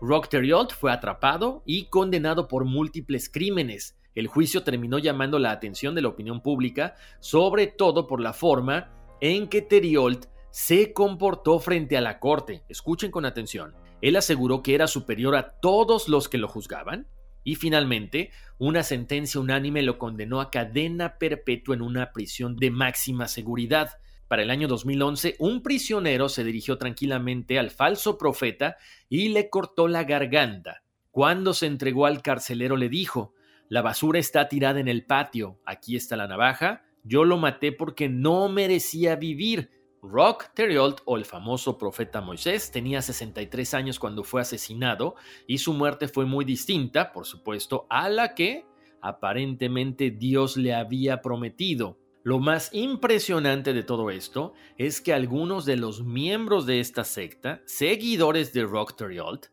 [0.00, 3.96] Rock Theriault fue atrapado y condenado por múltiples crímenes.
[4.14, 8.90] El juicio terminó llamando la atención de la opinión pública, sobre todo por la forma
[9.20, 12.64] en que Theriault se comportó frente a la corte.
[12.68, 13.74] Escuchen con atención.
[14.00, 17.06] Él aseguró que era superior a todos los que lo juzgaban
[17.44, 23.28] y finalmente una sentencia unánime lo condenó a cadena perpetua en una prisión de máxima
[23.28, 23.90] seguridad.
[24.28, 28.76] Para el año 2011, un prisionero se dirigió tranquilamente al falso profeta
[29.08, 30.82] y le cortó la garganta.
[31.10, 33.34] Cuando se entregó al carcelero le dijo,
[33.70, 38.08] la basura está tirada en el patio, aquí está la navaja, yo lo maté porque
[38.08, 39.70] no merecía vivir.
[40.02, 45.14] Rock Theriault, o el famoso profeta Moisés, tenía 63 años cuando fue asesinado
[45.46, 48.66] y su muerte fue muy distinta, por supuesto, a la que
[49.00, 51.96] aparentemente Dios le había prometido.
[52.24, 57.62] Lo más impresionante de todo esto es que algunos de los miembros de esta secta,
[57.66, 59.46] seguidores de Rock Theriault,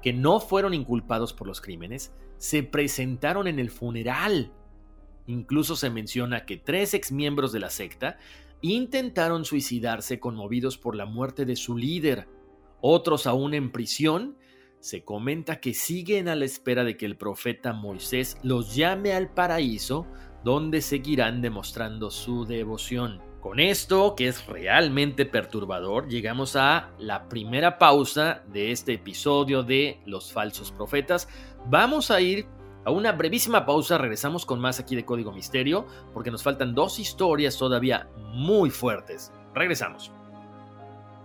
[0.00, 4.52] que no fueron inculpados por los crímenes, se presentaron en el funeral.
[5.26, 8.18] Incluso se menciona que tres exmiembros de la secta
[8.60, 12.28] intentaron suicidarse conmovidos por la muerte de su líder.
[12.80, 14.36] Otros aún en prisión,
[14.80, 19.32] se comenta que siguen a la espera de que el profeta Moisés los llame al
[19.32, 20.06] paraíso
[20.44, 23.22] donde seguirán demostrando su devoción.
[23.40, 30.00] Con esto, que es realmente perturbador, llegamos a la primera pausa de este episodio de
[30.04, 31.28] Los falsos profetas.
[31.66, 32.46] Vamos a ir
[32.84, 36.98] a una brevísima pausa, regresamos con más aquí de Código Misterio, porque nos faltan dos
[36.98, 39.32] historias todavía muy fuertes.
[39.54, 40.12] Regresamos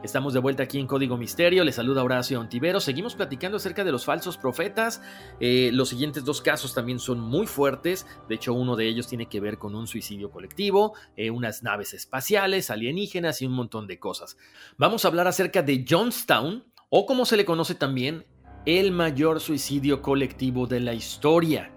[0.00, 3.90] Estamos de vuelta aquí en Código Misterio, les saluda Horacio Ontivero, seguimos platicando acerca de
[3.90, 5.02] los falsos profetas,
[5.40, 9.26] eh, los siguientes dos casos también son muy fuertes, de hecho uno de ellos tiene
[9.26, 13.98] que ver con un suicidio colectivo, eh, unas naves espaciales, alienígenas y un montón de
[13.98, 14.36] cosas.
[14.76, 18.24] Vamos a hablar acerca de Johnstown, o como se le conoce también,
[18.66, 21.72] el mayor suicidio colectivo de la historia.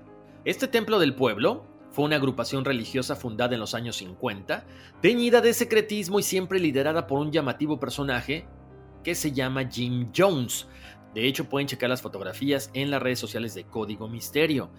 [0.45, 4.65] Este templo del pueblo, fue una agrupación religiosa fundada en los años 50,
[5.01, 8.47] teñida de secretismo y siempre liderada por un llamativo personaje
[9.03, 10.67] que se llama Jim Jones.
[11.13, 14.71] De hecho, pueden checar las fotografías en las redes sociales de Código Misterio.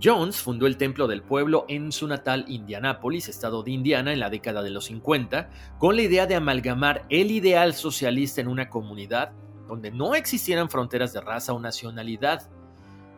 [0.00, 4.30] Jones fundó el Templo del Pueblo en su natal Indianápolis, estado de Indiana, en la
[4.30, 9.32] década de los 50, con la idea de amalgamar el ideal socialista en una comunidad
[9.66, 12.48] donde no existieran fronteras de raza o nacionalidad.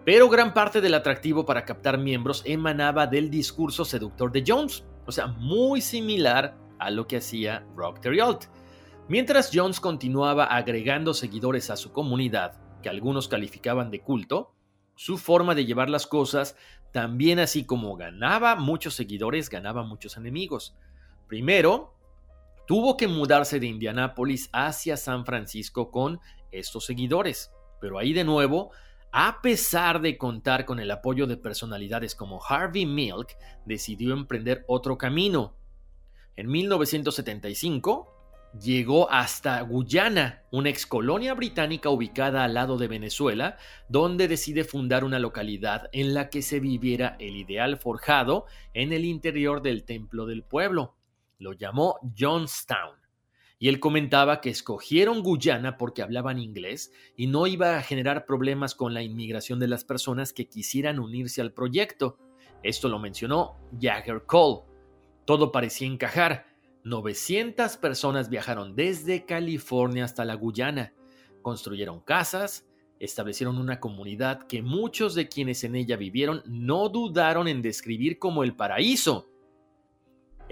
[0.04, 5.12] Pero gran parte del atractivo para captar miembros emanaba del discurso seductor de Jones, o
[5.12, 8.50] sea, muy similar a lo que hacía Rock Terriot.
[9.08, 14.54] Mientras Jones continuaba agregando seguidores a su comunidad, que algunos calificaban de culto,
[14.96, 16.56] su forma de llevar las cosas
[16.92, 20.76] también así como ganaba muchos seguidores, ganaba muchos enemigos.
[21.26, 21.94] Primero,
[22.66, 28.72] tuvo que mudarse de Indianápolis hacia San Francisco con estos seguidores, pero ahí de nuevo
[29.12, 34.96] a pesar de contar con el apoyo de personalidades como Harvey Milk, decidió emprender otro
[34.96, 35.54] camino.
[36.34, 38.08] En 1975
[38.58, 45.18] llegó hasta Guyana, una excolonia británica ubicada al lado de Venezuela, donde decide fundar una
[45.18, 50.42] localidad en la que se viviera el ideal forjado en el interior del templo del
[50.42, 50.96] pueblo.
[51.38, 53.01] Lo llamó Johnstown
[53.62, 58.74] y él comentaba que escogieron Guyana porque hablaban inglés y no iba a generar problemas
[58.74, 62.18] con la inmigración de las personas que quisieran unirse al proyecto.
[62.64, 64.62] Esto lo mencionó Jagger Cole.
[65.24, 66.46] Todo parecía encajar.
[66.82, 70.92] 900 personas viajaron desde California hasta la Guyana.
[71.40, 72.66] Construyeron casas,
[72.98, 78.42] establecieron una comunidad que muchos de quienes en ella vivieron no dudaron en describir como
[78.42, 79.31] el paraíso.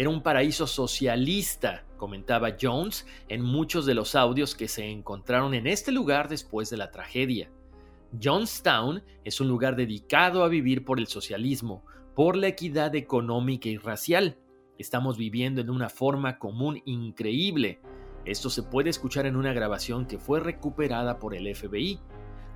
[0.00, 5.66] Era un paraíso socialista, comentaba Jones en muchos de los audios que se encontraron en
[5.66, 7.50] este lugar después de la tragedia.
[8.18, 11.84] Johnstown es un lugar dedicado a vivir por el socialismo,
[12.14, 14.38] por la equidad económica y racial.
[14.78, 17.82] Estamos viviendo en una forma común increíble.
[18.24, 22.00] Esto se puede escuchar en una grabación que fue recuperada por el FBI.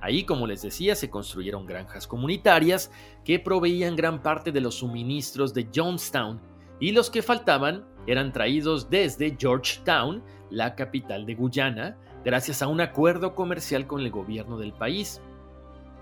[0.01, 2.89] Ahí, como les decía, se construyeron granjas comunitarias
[3.23, 8.89] que proveían gran parte de los suministros de Johnstown y los que faltaban eran traídos
[8.89, 14.73] desde Georgetown, la capital de Guyana, gracias a un acuerdo comercial con el gobierno del
[14.73, 15.21] país.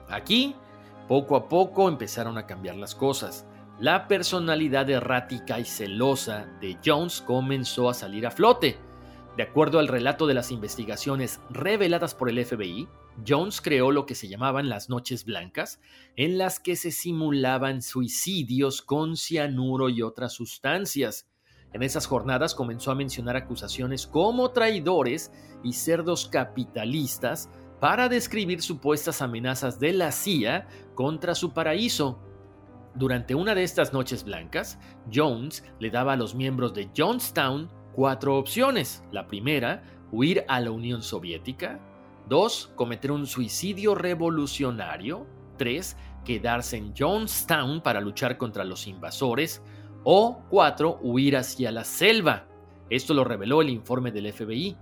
[0.09, 0.55] Aquí,
[1.07, 3.45] poco a poco empezaron a cambiar las cosas.
[3.79, 8.77] La personalidad errática y celosa de Jones comenzó a salir a flote.
[9.35, 12.87] De acuerdo al relato de las investigaciones reveladas por el FBI,
[13.27, 15.79] Jones creó lo que se llamaban las noches blancas,
[16.15, 21.27] en las que se simulaban suicidios con cianuro y otras sustancias.
[21.73, 25.31] En esas jornadas comenzó a mencionar acusaciones como traidores
[25.63, 32.19] y cerdos capitalistas para describir supuestas amenazas de la CIA contra su paraíso.
[32.93, 34.77] Durante una de estas noches blancas,
[35.11, 39.03] Jones le daba a los miembros de Jonestown cuatro opciones.
[39.11, 41.79] La primera, huir a la Unión Soviética.
[42.29, 42.73] 2.
[42.75, 45.25] Cometer un suicidio revolucionario.
[45.57, 45.97] 3.
[46.25, 49.61] Quedarse en Jonestown para luchar contra los invasores.
[50.03, 50.99] O 4.
[51.01, 52.45] Huir hacia la selva.
[52.89, 54.75] Esto lo reveló el informe del FBI.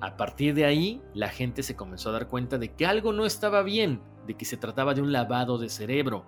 [0.00, 3.24] A partir de ahí, la gente se comenzó a dar cuenta de que algo no
[3.24, 6.26] estaba bien, de que se trataba de un lavado de cerebro.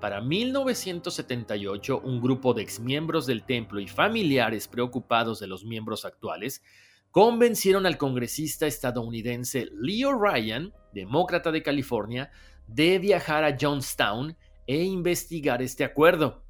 [0.00, 6.62] Para 1978, un grupo de exmiembros del templo y familiares preocupados de los miembros actuales
[7.10, 12.30] convencieron al congresista estadounidense Leo Ryan, demócrata de California,
[12.68, 14.36] de viajar a Johnstown
[14.68, 16.44] e investigar este acuerdo.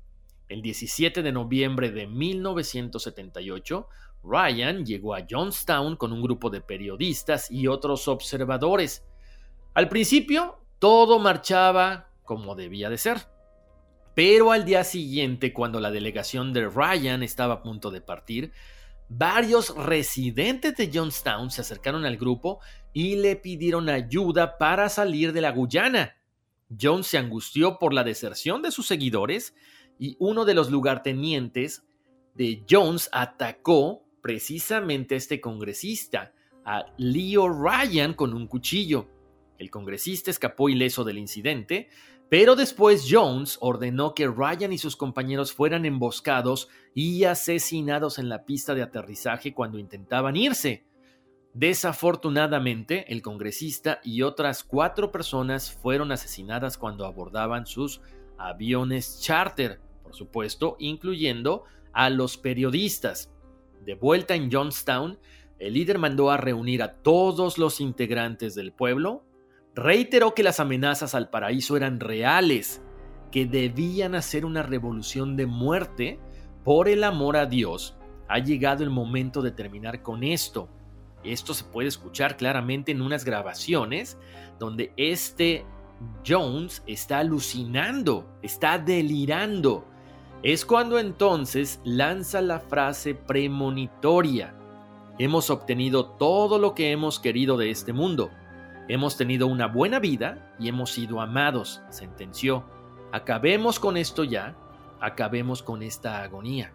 [0.49, 3.89] El 17 de noviembre de 1978,
[4.25, 9.07] Ryan llegó a Johnstown con un grupo de periodistas y otros observadores.
[9.73, 13.38] Al principio, todo marchaba como debía de ser.
[14.19, 18.51] Pero al día siguiente, cuando la delegación de Ryan estaba a punto de partir,
[19.09, 22.59] varios residentes de Johnstown se acercaron al grupo
[22.93, 26.17] y le pidieron ayuda para salir de la Guyana.
[26.69, 29.55] John se angustió por la deserción de sus seguidores
[30.01, 31.85] y uno de los lugartenientes
[32.35, 36.33] de Jones atacó precisamente a este congresista,
[36.65, 39.07] a Leo Ryan, con un cuchillo.
[39.59, 41.89] El congresista escapó ileso del incidente,
[42.29, 48.45] pero después Jones ordenó que Ryan y sus compañeros fueran emboscados y asesinados en la
[48.45, 50.85] pista de aterrizaje cuando intentaban irse.
[51.55, 58.03] Desafortunadamente, el congresista y otras cuatro personas fueron asesinadas cuando abordaban sus
[58.37, 63.33] aviones charter, por supuesto, incluyendo a los periodistas.
[63.85, 65.19] De vuelta en Johnstown,
[65.59, 69.25] el líder mandó a reunir a todos los integrantes del pueblo
[69.75, 72.83] reiteró que las amenazas al paraíso eran reales,
[73.31, 76.19] que debían hacer una revolución de muerte
[76.65, 77.97] por el amor a Dios.
[78.29, 80.69] Ha llegado el momento de terminar con esto.
[81.25, 84.19] Esto se puede escuchar claramente en unas grabaciones
[84.59, 85.65] donde este
[86.27, 89.85] Jones está alucinando, está delirando.
[90.43, 94.55] Es cuando entonces lanza la frase premonitoria.
[95.19, 98.31] Hemos obtenido todo lo que hemos querido de este mundo.
[98.89, 102.65] Hemos tenido una buena vida y hemos sido amados, sentenció.
[103.13, 104.57] Acabemos con esto ya,
[104.99, 106.73] acabemos con esta agonía.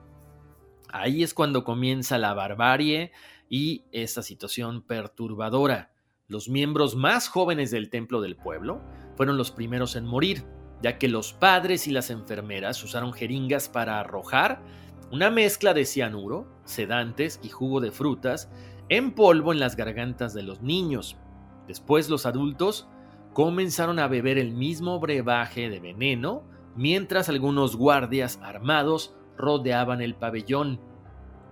[0.90, 3.12] Ahí es cuando comienza la barbarie
[3.50, 5.92] y esa situación perturbadora.
[6.28, 8.80] Los miembros más jóvenes del templo del pueblo
[9.16, 10.46] fueron los primeros en morir,
[10.84, 14.62] ya que los padres y las enfermeras usaron jeringas para arrojar
[15.12, 18.52] una mezcla de cianuro, sedantes y jugo de frutas
[18.90, 21.18] en polvo en las gargantas de los niños,
[21.68, 22.88] Después los adultos
[23.34, 26.44] comenzaron a beber el mismo brebaje de veneno
[26.76, 30.80] mientras algunos guardias armados rodeaban el pabellón.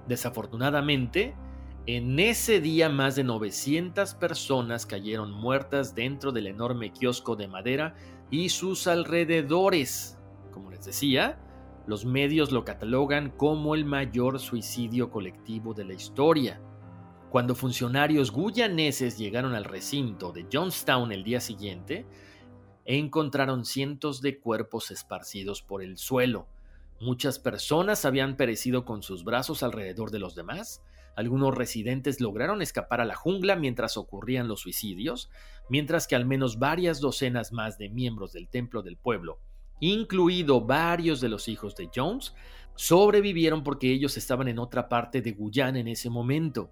[0.07, 1.35] Desafortunadamente,
[1.87, 7.95] en ese día más de 900 personas cayeron muertas dentro del enorme kiosco de madera
[8.29, 10.19] y sus alrededores.
[10.51, 11.39] Como les decía,
[11.87, 16.61] los medios lo catalogan como el mayor suicidio colectivo de la historia.
[17.31, 22.05] Cuando funcionarios guyaneses llegaron al recinto de Johnstown el día siguiente,
[22.83, 26.49] encontraron cientos de cuerpos esparcidos por el suelo.
[26.99, 30.83] Muchas personas habían perecido con sus brazos alrededor de los demás.
[31.15, 35.29] Algunos residentes lograron escapar a la jungla mientras ocurrían los suicidios,
[35.69, 39.39] mientras que al menos varias docenas más de miembros del templo del pueblo,
[39.79, 42.35] incluido varios de los hijos de Jones,
[42.75, 46.71] sobrevivieron porque ellos estaban en otra parte de Guyana en ese momento.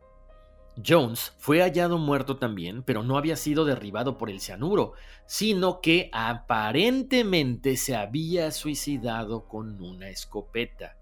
[0.86, 4.94] Jones fue hallado muerto también, pero no había sido derribado por el cianuro,
[5.26, 10.96] sino que aparentemente se había suicidado con una escopeta.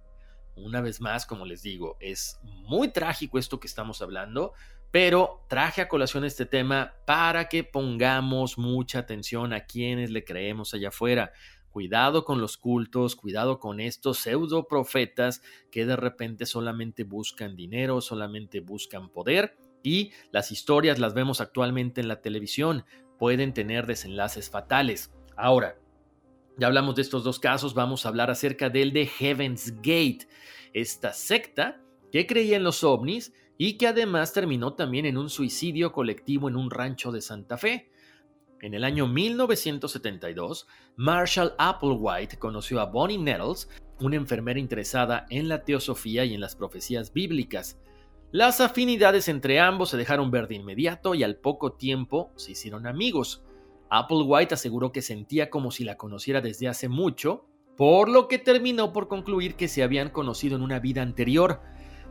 [0.55, 4.53] Una vez más, como les digo, es muy trágico esto que estamos hablando,
[4.89, 10.73] pero traje a colación este tema para que pongamos mucha atención a quienes le creemos
[10.73, 11.31] allá afuera.
[11.77, 18.01] Cuidado con los cultos, cuidado con estos pseudo profetas que de repente solamente buscan dinero,
[18.01, 22.83] solamente buscan poder y las historias las vemos actualmente en la televisión,
[23.19, 25.13] pueden tener desenlaces fatales.
[25.35, 25.77] Ahora,
[26.57, 30.27] ya hablamos de estos dos casos, vamos a hablar acerca del de Heaven's Gate,
[30.73, 31.79] esta secta
[32.11, 36.55] que creía en los ovnis y que además terminó también en un suicidio colectivo en
[36.55, 37.91] un rancho de Santa Fe.
[38.61, 45.63] En el año 1972, Marshall Applewhite conoció a Bonnie Nettles, una enfermera interesada en la
[45.63, 47.79] teosofía y en las profecías bíblicas.
[48.31, 52.87] Las afinidades entre ambos se dejaron ver de inmediato y al poco tiempo se hicieron
[52.87, 53.43] amigos.
[53.89, 57.45] Applewhite aseguró que sentía como si la conociera desde hace mucho,
[57.77, 61.61] por lo que terminó por concluir que se habían conocido en una vida anterior.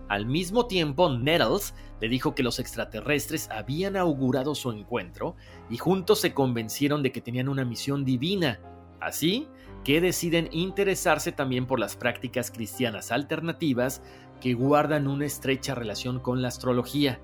[0.09, 5.35] Al mismo tiempo, Nettles le dijo que los extraterrestres habían augurado su encuentro
[5.69, 8.61] y juntos se convencieron de que tenían una misión divina.
[9.01, 9.49] Así
[9.85, 14.03] que deciden interesarse también por las prácticas cristianas alternativas
[14.41, 17.21] que guardan una estrecha relación con la astrología.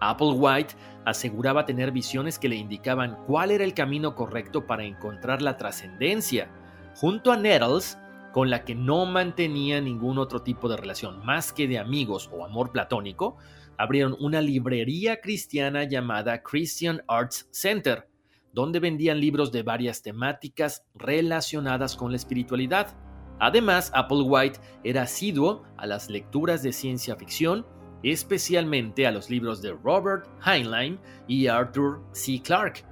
[0.00, 5.56] Applewhite aseguraba tener visiones que le indicaban cuál era el camino correcto para encontrar la
[5.56, 6.50] trascendencia,
[6.94, 7.98] junto a Nettles,
[8.34, 12.44] con la que no mantenía ningún otro tipo de relación más que de amigos o
[12.44, 13.36] amor platónico,
[13.78, 18.08] abrieron una librería cristiana llamada Christian Arts Center,
[18.52, 22.96] donde vendían libros de varias temáticas relacionadas con la espiritualidad.
[23.38, 27.64] Además, Applewhite era asiduo a las lecturas de ciencia ficción,
[28.02, 32.42] especialmente a los libros de Robert Heinlein y Arthur C.
[32.42, 32.84] Clarke.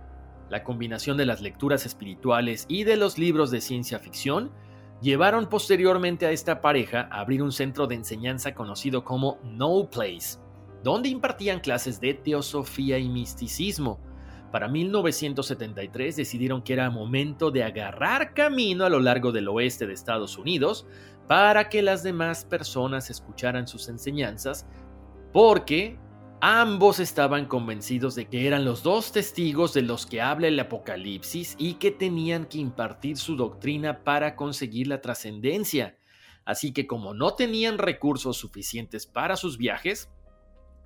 [0.51, 4.53] La combinación de las lecturas espirituales y de los libros de ciencia ficción
[5.03, 10.39] llevaron posteriormente a esta pareja a abrir un centro de enseñanza conocido como No Place,
[10.85, 13.99] donde impartían clases de teosofía y misticismo.
[14.53, 19.95] Para 1973 decidieron que era momento de agarrar camino a lo largo del oeste de
[19.95, 20.87] Estados Unidos
[21.27, 24.67] para que las demás personas escucharan sus enseñanzas,
[25.33, 25.99] porque
[26.45, 31.55] ambos estaban convencidos de que eran los dos testigos de los que habla el Apocalipsis
[31.57, 35.97] y que tenían que impartir su doctrina para conseguir la trascendencia.
[36.45, 40.11] Así que como no tenían recursos suficientes para sus viajes,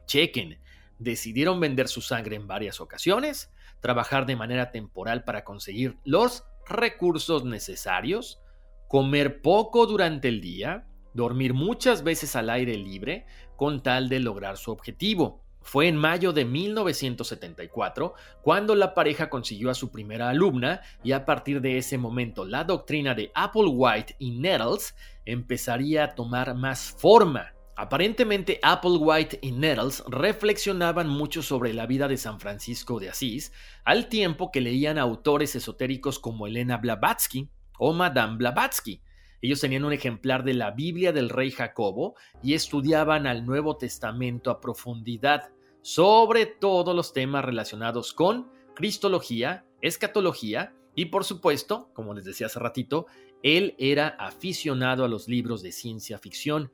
[0.04, 0.60] chequen,
[0.98, 3.50] decidieron vender su sangre en varias ocasiones,
[3.80, 8.42] trabajar de manera temporal para conseguir los recursos necesarios,
[8.88, 13.24] comer poco durante el día, dormir muchas veces al aire libre
[13.56, 15.45] con tal de lograr su objetivo.
[15.66, 21.26] Fue en mayo de 1974 cuando la pareja consiguió a su primera alumna y a
[21.26, 24.94] partir de ese momento la doctrina de Applewhite y Nettles
[25.24, 27.52] empezaría a tomar más forma.
[27.74, 33.52] Aparentemente Applewhite y Nettles reflexionaban mucho sobre la vida de San Francisco de Asís,
[33.84, 39.02] al tiempo que leían autores esotéricos como Elena Blavatsky o Madame Blavatsky.
[39.42, 44.50] Ellos tenían un ejemplar de la Biblia del rey Jacobo y estudiaban al Nuevo Testamento
[44.50, 45.50] a profundidad,
[45.86, 52.58] sobre todos los temas relacionados con cristología, escatología y por supuesto, como les decía hace
[52.58, 53.06] ratito,
[53.44, 56.72] él era aficionado a los libros de ciencia ficción,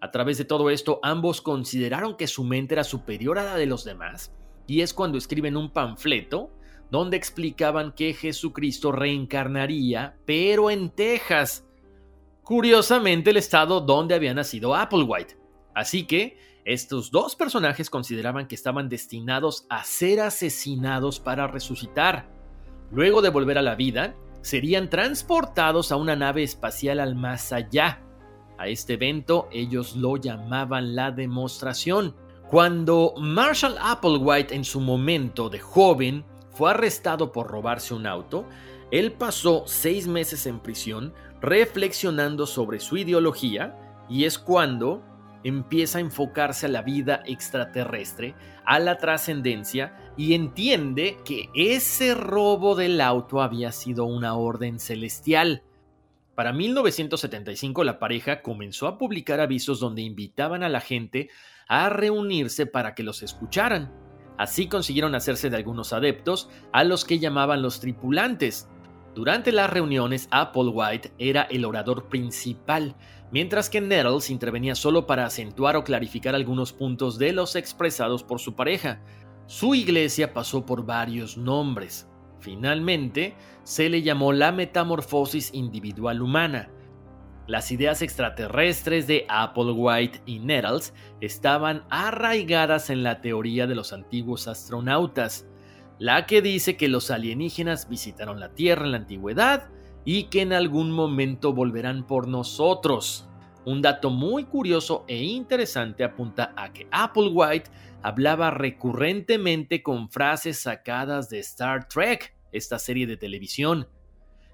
[0.00, 3.66] a través de todo esto, ambos consideraron que su mente era superior a la de
[3.66, 4.32] los demás,
[4.66, 6.50] y es cuando escriben un panfleto
[6.90, 11.66] donde explicaban que Jesucristo reencarnaría, pero en Texas,
[12.42, 15.36] curiosamente el estado donde había nacido Applewhite.
[15.74, 22.28] Así que estos dos personajes consideraban que estaban destinados a ser asesinados para resucitar.
[22.90, 28.04] Luego de volver a la vida, serían transportados a una nave espacial al más allá,
[28.56, 32.14] a este evento ellos lo llamaban la demostración.
[32.48, 38.46] Cuando Marshall Applewhite en su momento de joven fue arrestado por robarse un auto,
[38.90, 43.76] él pasó seis meses en prisión reflexionando sobre su ideología
[44.08, 45.02] y es cuando
[45.44, 48.34] empieza a enfocarse a la vida extraterrestre,
[48.64, 55.62] a la trascendencia y entiende que ese robo del auto había sido una orden celestial.
[56.34, 61.28] Para 1975 la pareja comenzó a publicar avisos donde invitaban a la gente
[61.68, 63.92] a reunirse para que los escucharan.
[64.36, 68.68] Así consiguieron hacerse de algunos adeptos a los que llamaban los tripulantes.
[69.14, 72.96] Durante las reuniones, Applewhite era el orador principal,
[73.30, 78.40] mientras que Nettles intervenía solo para acentuar o clarificar algunos puntos de los expresados por
[78.40, 79.00] su pareja.
[79.46, 82.08] Su iglesia pasó por varios nombres.
[82.40, 86.70] Finalmente, se le llamó la metamorfosis individual humana.
[87.46, 94.48] Las ideas extraterrestres de Applewhite y Nettles estaban arraigadas en la teoría de los antiguos
[94.48, 95.46] astronautas,
[95.98, 99.70] la que dice que los alienígenas visitaron la Tierra en la antigüedad
[100.04, 103.28] y que en algún momento volverán por nosotros.
[103.64, 107.70] Un dato muy curioso e interesante apunta a que Applewhite
[108.02, 113.88] hablaba recurrentemente con frases sacadas de Star Trek, esta serie de televisión.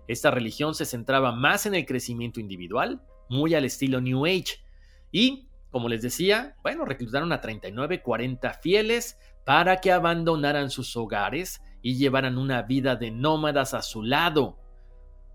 [0.06, 4.62] Esta religión se centraba más en el crecimiento individual, muy al estilo New Age.
[5.10, 11.62] Y, como les decía, bueno, reclutaron a 39, 40 fieles para que abandonaran sus hogares
[11.82, 14.58] y llevaran una vida de nómadas a su lado.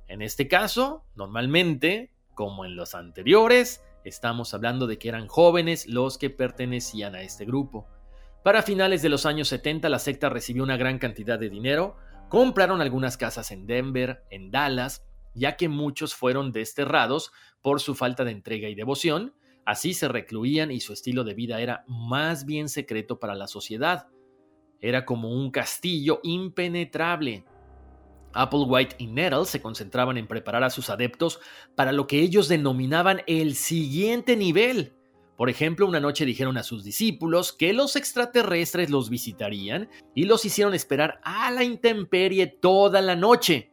[0.08, 6.18] En este caso, normalmente, como en los anteriores, estamos hablando de que eran jóvenes los
[6.18, 7.88] que pertenecían a este grupo.
[8.44, 11.98] Para finales de los años 70 la secta recibió una gran cantidad de dinero,
[12.30, 17.32] Compraron algunas casas en Denver, en Dallas, ya que muchos fueron desterrados
[17.62, 19.36] por su falta de entrega y devoción,
[19.66, 24.08] así se recluían y su estilo de vida era más bien secreto para la sociedad.
[24.82, 27.46] Era como un castillo impenetrable.
[28.34, 31.40] Applewhite y Nettle se concentraban en preparar a sus adeptos
[31.76, 34.94] para lo que ellos denominaban el siguiente nivel,
[35.38, 40.46] por ejemplo, una noche dijeron a sus discípulos que los extraterrestres los visitarían y los
[40.46, 43.72] hicieron esperar a la intemperie toda la noche.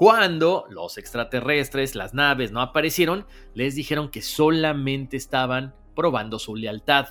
[0.00, 7.08] Cuando los extraterrestres, las naves, no aparecieron, les dijeron que solamente estaban probando su lealtad.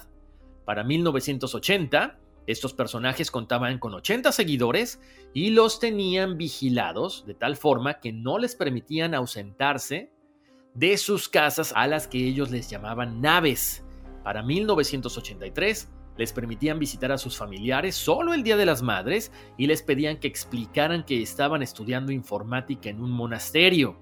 [0.66, 2.18] Para 1980,
[2.48, 5.00] Estos personajes contaban con 80 seguidores
[5.36, 10.12] y los tenían vigilados de tal forma que no les permitían ausentarse
[10.74, 13.84] de sus casas a las que ellos les llamaban naves.
[14.24, 19.67] Para 1983 les permitían visitar a sus familiares solo el Día de las Madres y
[19.67, 23.97] les pedían que explicaran que estaban estudiando informática en un monasterio.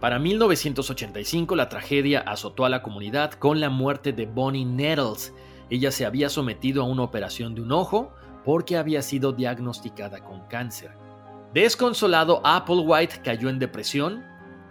[0.00, 5.34] Para 1985 la tragedia azotó a la comunidad con la muerte de Bonnie Nettles,
[5.68, 10.40] ella se había sometido a una operación de un ojo porque había sido diagnosticada con
[10.48, 10.92] cáncer.
[11.52, 14.24] Desconsolado, Applewhite cayó en depresión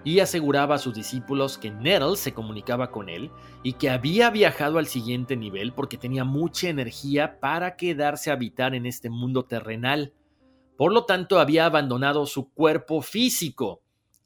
[0.04, 3.32] y aseguraba a sus discípulos que Nettles se comunicaba con él
[3.64, 8.76] y que había viajado al siguiente nivel porque tenía mucha energía para quedarse a habitar
[8.76, 10.14] en este mundo terrenal.
[10.78, 13.82] Por lo tanto, había abandonado su cuerpo físico.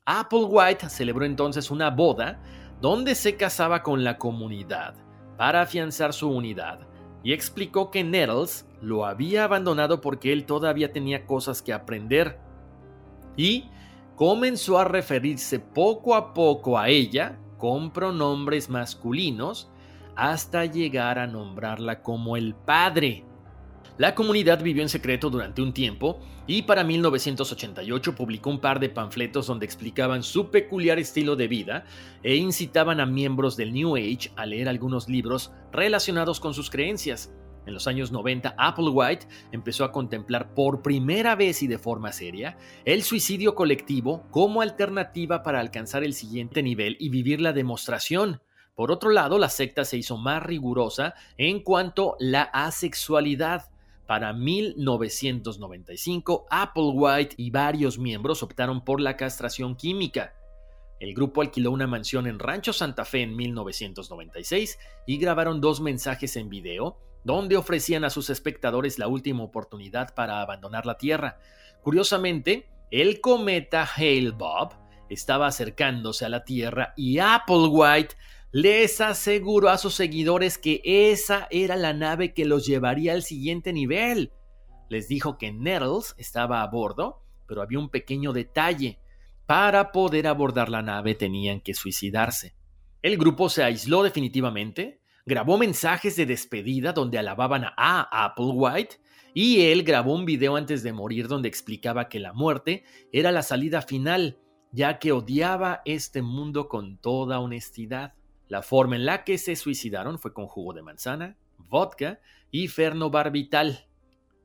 [0.05, 2.41] Applewhite celebró entonces una boda
[2.79, 4.95] donde se casaba con la comunidad
[5.37, 6.87] para afianzar su unidad
[7.23, 12.37] y explicó que Nettles lo había abandonado porque él todavía tenía cosas que aprender
[13.37, 13.69] y
[14.15, 19.69] comenzó a referirse poco a poco a ella con pronombres masculinos
[20.15, 23.25] hasta llegar a nombrarla como el padre.
[23.97, 28.89] La comunidad vivió en secreto durante un tiempo y para 1988 publicó un par de
[28.89, 31.85] panfletos donde explicaban su peculiar estilo de vida
[32.23, 37.31] e incitaban a miembros del New Age a leer algunos libros relacionados con sus creencias.
[37.65, 42.57] En los años 90, Applewhite empezó a contemplar por primera vez y de forma seria
[42.83, 48.41] el suicidio colectivo como alternativa para alcanzar el siguiente nivel y vivir la demostración.
[48.75, 53.69] Por otro lado, la secta se hizo más rigurosa en cuanto a la asexualidad.
[54.07, 60.33] Para 1995, Applewhite y varios miembros optaron por la castración química.
[60.99, 66.35] El grupo alquiló una mansión en Rancho Santa Fe en 1996 y grabaron dos mensajes
[66.35, 71.39] en video donde ofrecían a sus espectadores la última oportunidad para abandonar la Tierra.
[71.81, 74.73] Curiosamente, el cometa Hale-Bopp
[75.09, 78.15] estaba acercándose a la Tierra y Applewhite
[78.51, 83.73] les aseguró a sus seguidores que esa era la nave que los llevaría al siguiente
[83.73, 84.31] nivel.
[84.89, 88.99] Les dijo que Nettles estaba a bordo, pero había un pequeño detalle.
[89.47, 92.55] Para poder abordar la nave tenían que suicidarse.
[93.01, 98.99] El grupo se aisló definitivamente, grabó mensajes de despedida donde alababan a Applewhite
[99.33, 103.41] y él grabó un video antes de morir donde explicaba que la muerte era la
[103.41, 104.37] salida final,
[104.71, 108.13] ya que odiaba este mundo con toda honestidad.
[108.47, 112.19] La forma en la que se suicidaron fue con jugo de manzana, vodka
[112.51, 113.87] y fernobarbital.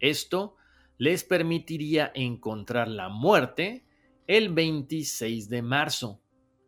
[0.00, 0.56] Esto
[0.96, 3.84] les permitiría encontrar la muerte
[4.26, 6.20] el 26 de marzo.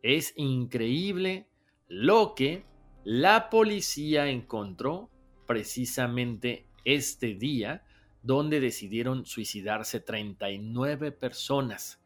[0.03, 1.47] Es increíble
[1.87, 2.65] lo que
[3.03, 5.09] la policía encontró
[5.47, 7.83] precisamente este día
[8.23, 11.99] donde decidieron suicidarse 39 personas.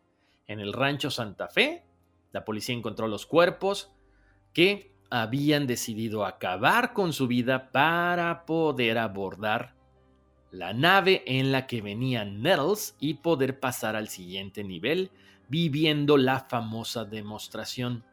[0.48, 1.84] En el rancho Santa Fe,
[2.32, 3.92] la policía encontró los cuerpos
[4.54, 9.76] que habían decidido acabar con su vida para poder abordar
[10.52, 15.12] la nave en la que venían Nettles y poder pasar al siguiente nivel,
[15.50, 18.06] viviendo la famosa demostración.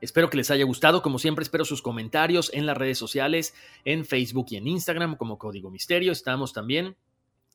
[0.00, 4.04] Espero que les haya gustado, como siempre espero sus comentarios en las redes sociales, en
[4.04, 6.96] Facebook y en Instagram como Código Misterio, estamos también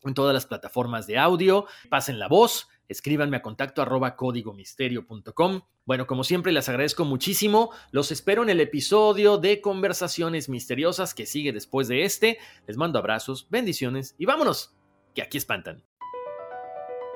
[0.03, 5.61] en todas las plataformas de audio, pasen la voz, escríbanme a contacto arroba códigomisterio.com.
[5.85, 11.25] Bueno, como siempre les agradezco muchísimo, los espero en el episodio de Conversaciones Misteriosas que
[11.25, 12.37] sigue después de este.
[12.67, 14.75] Les mando abrazos, bendiciones y vámonos,
[15.13, 15.83] que aquí espantan.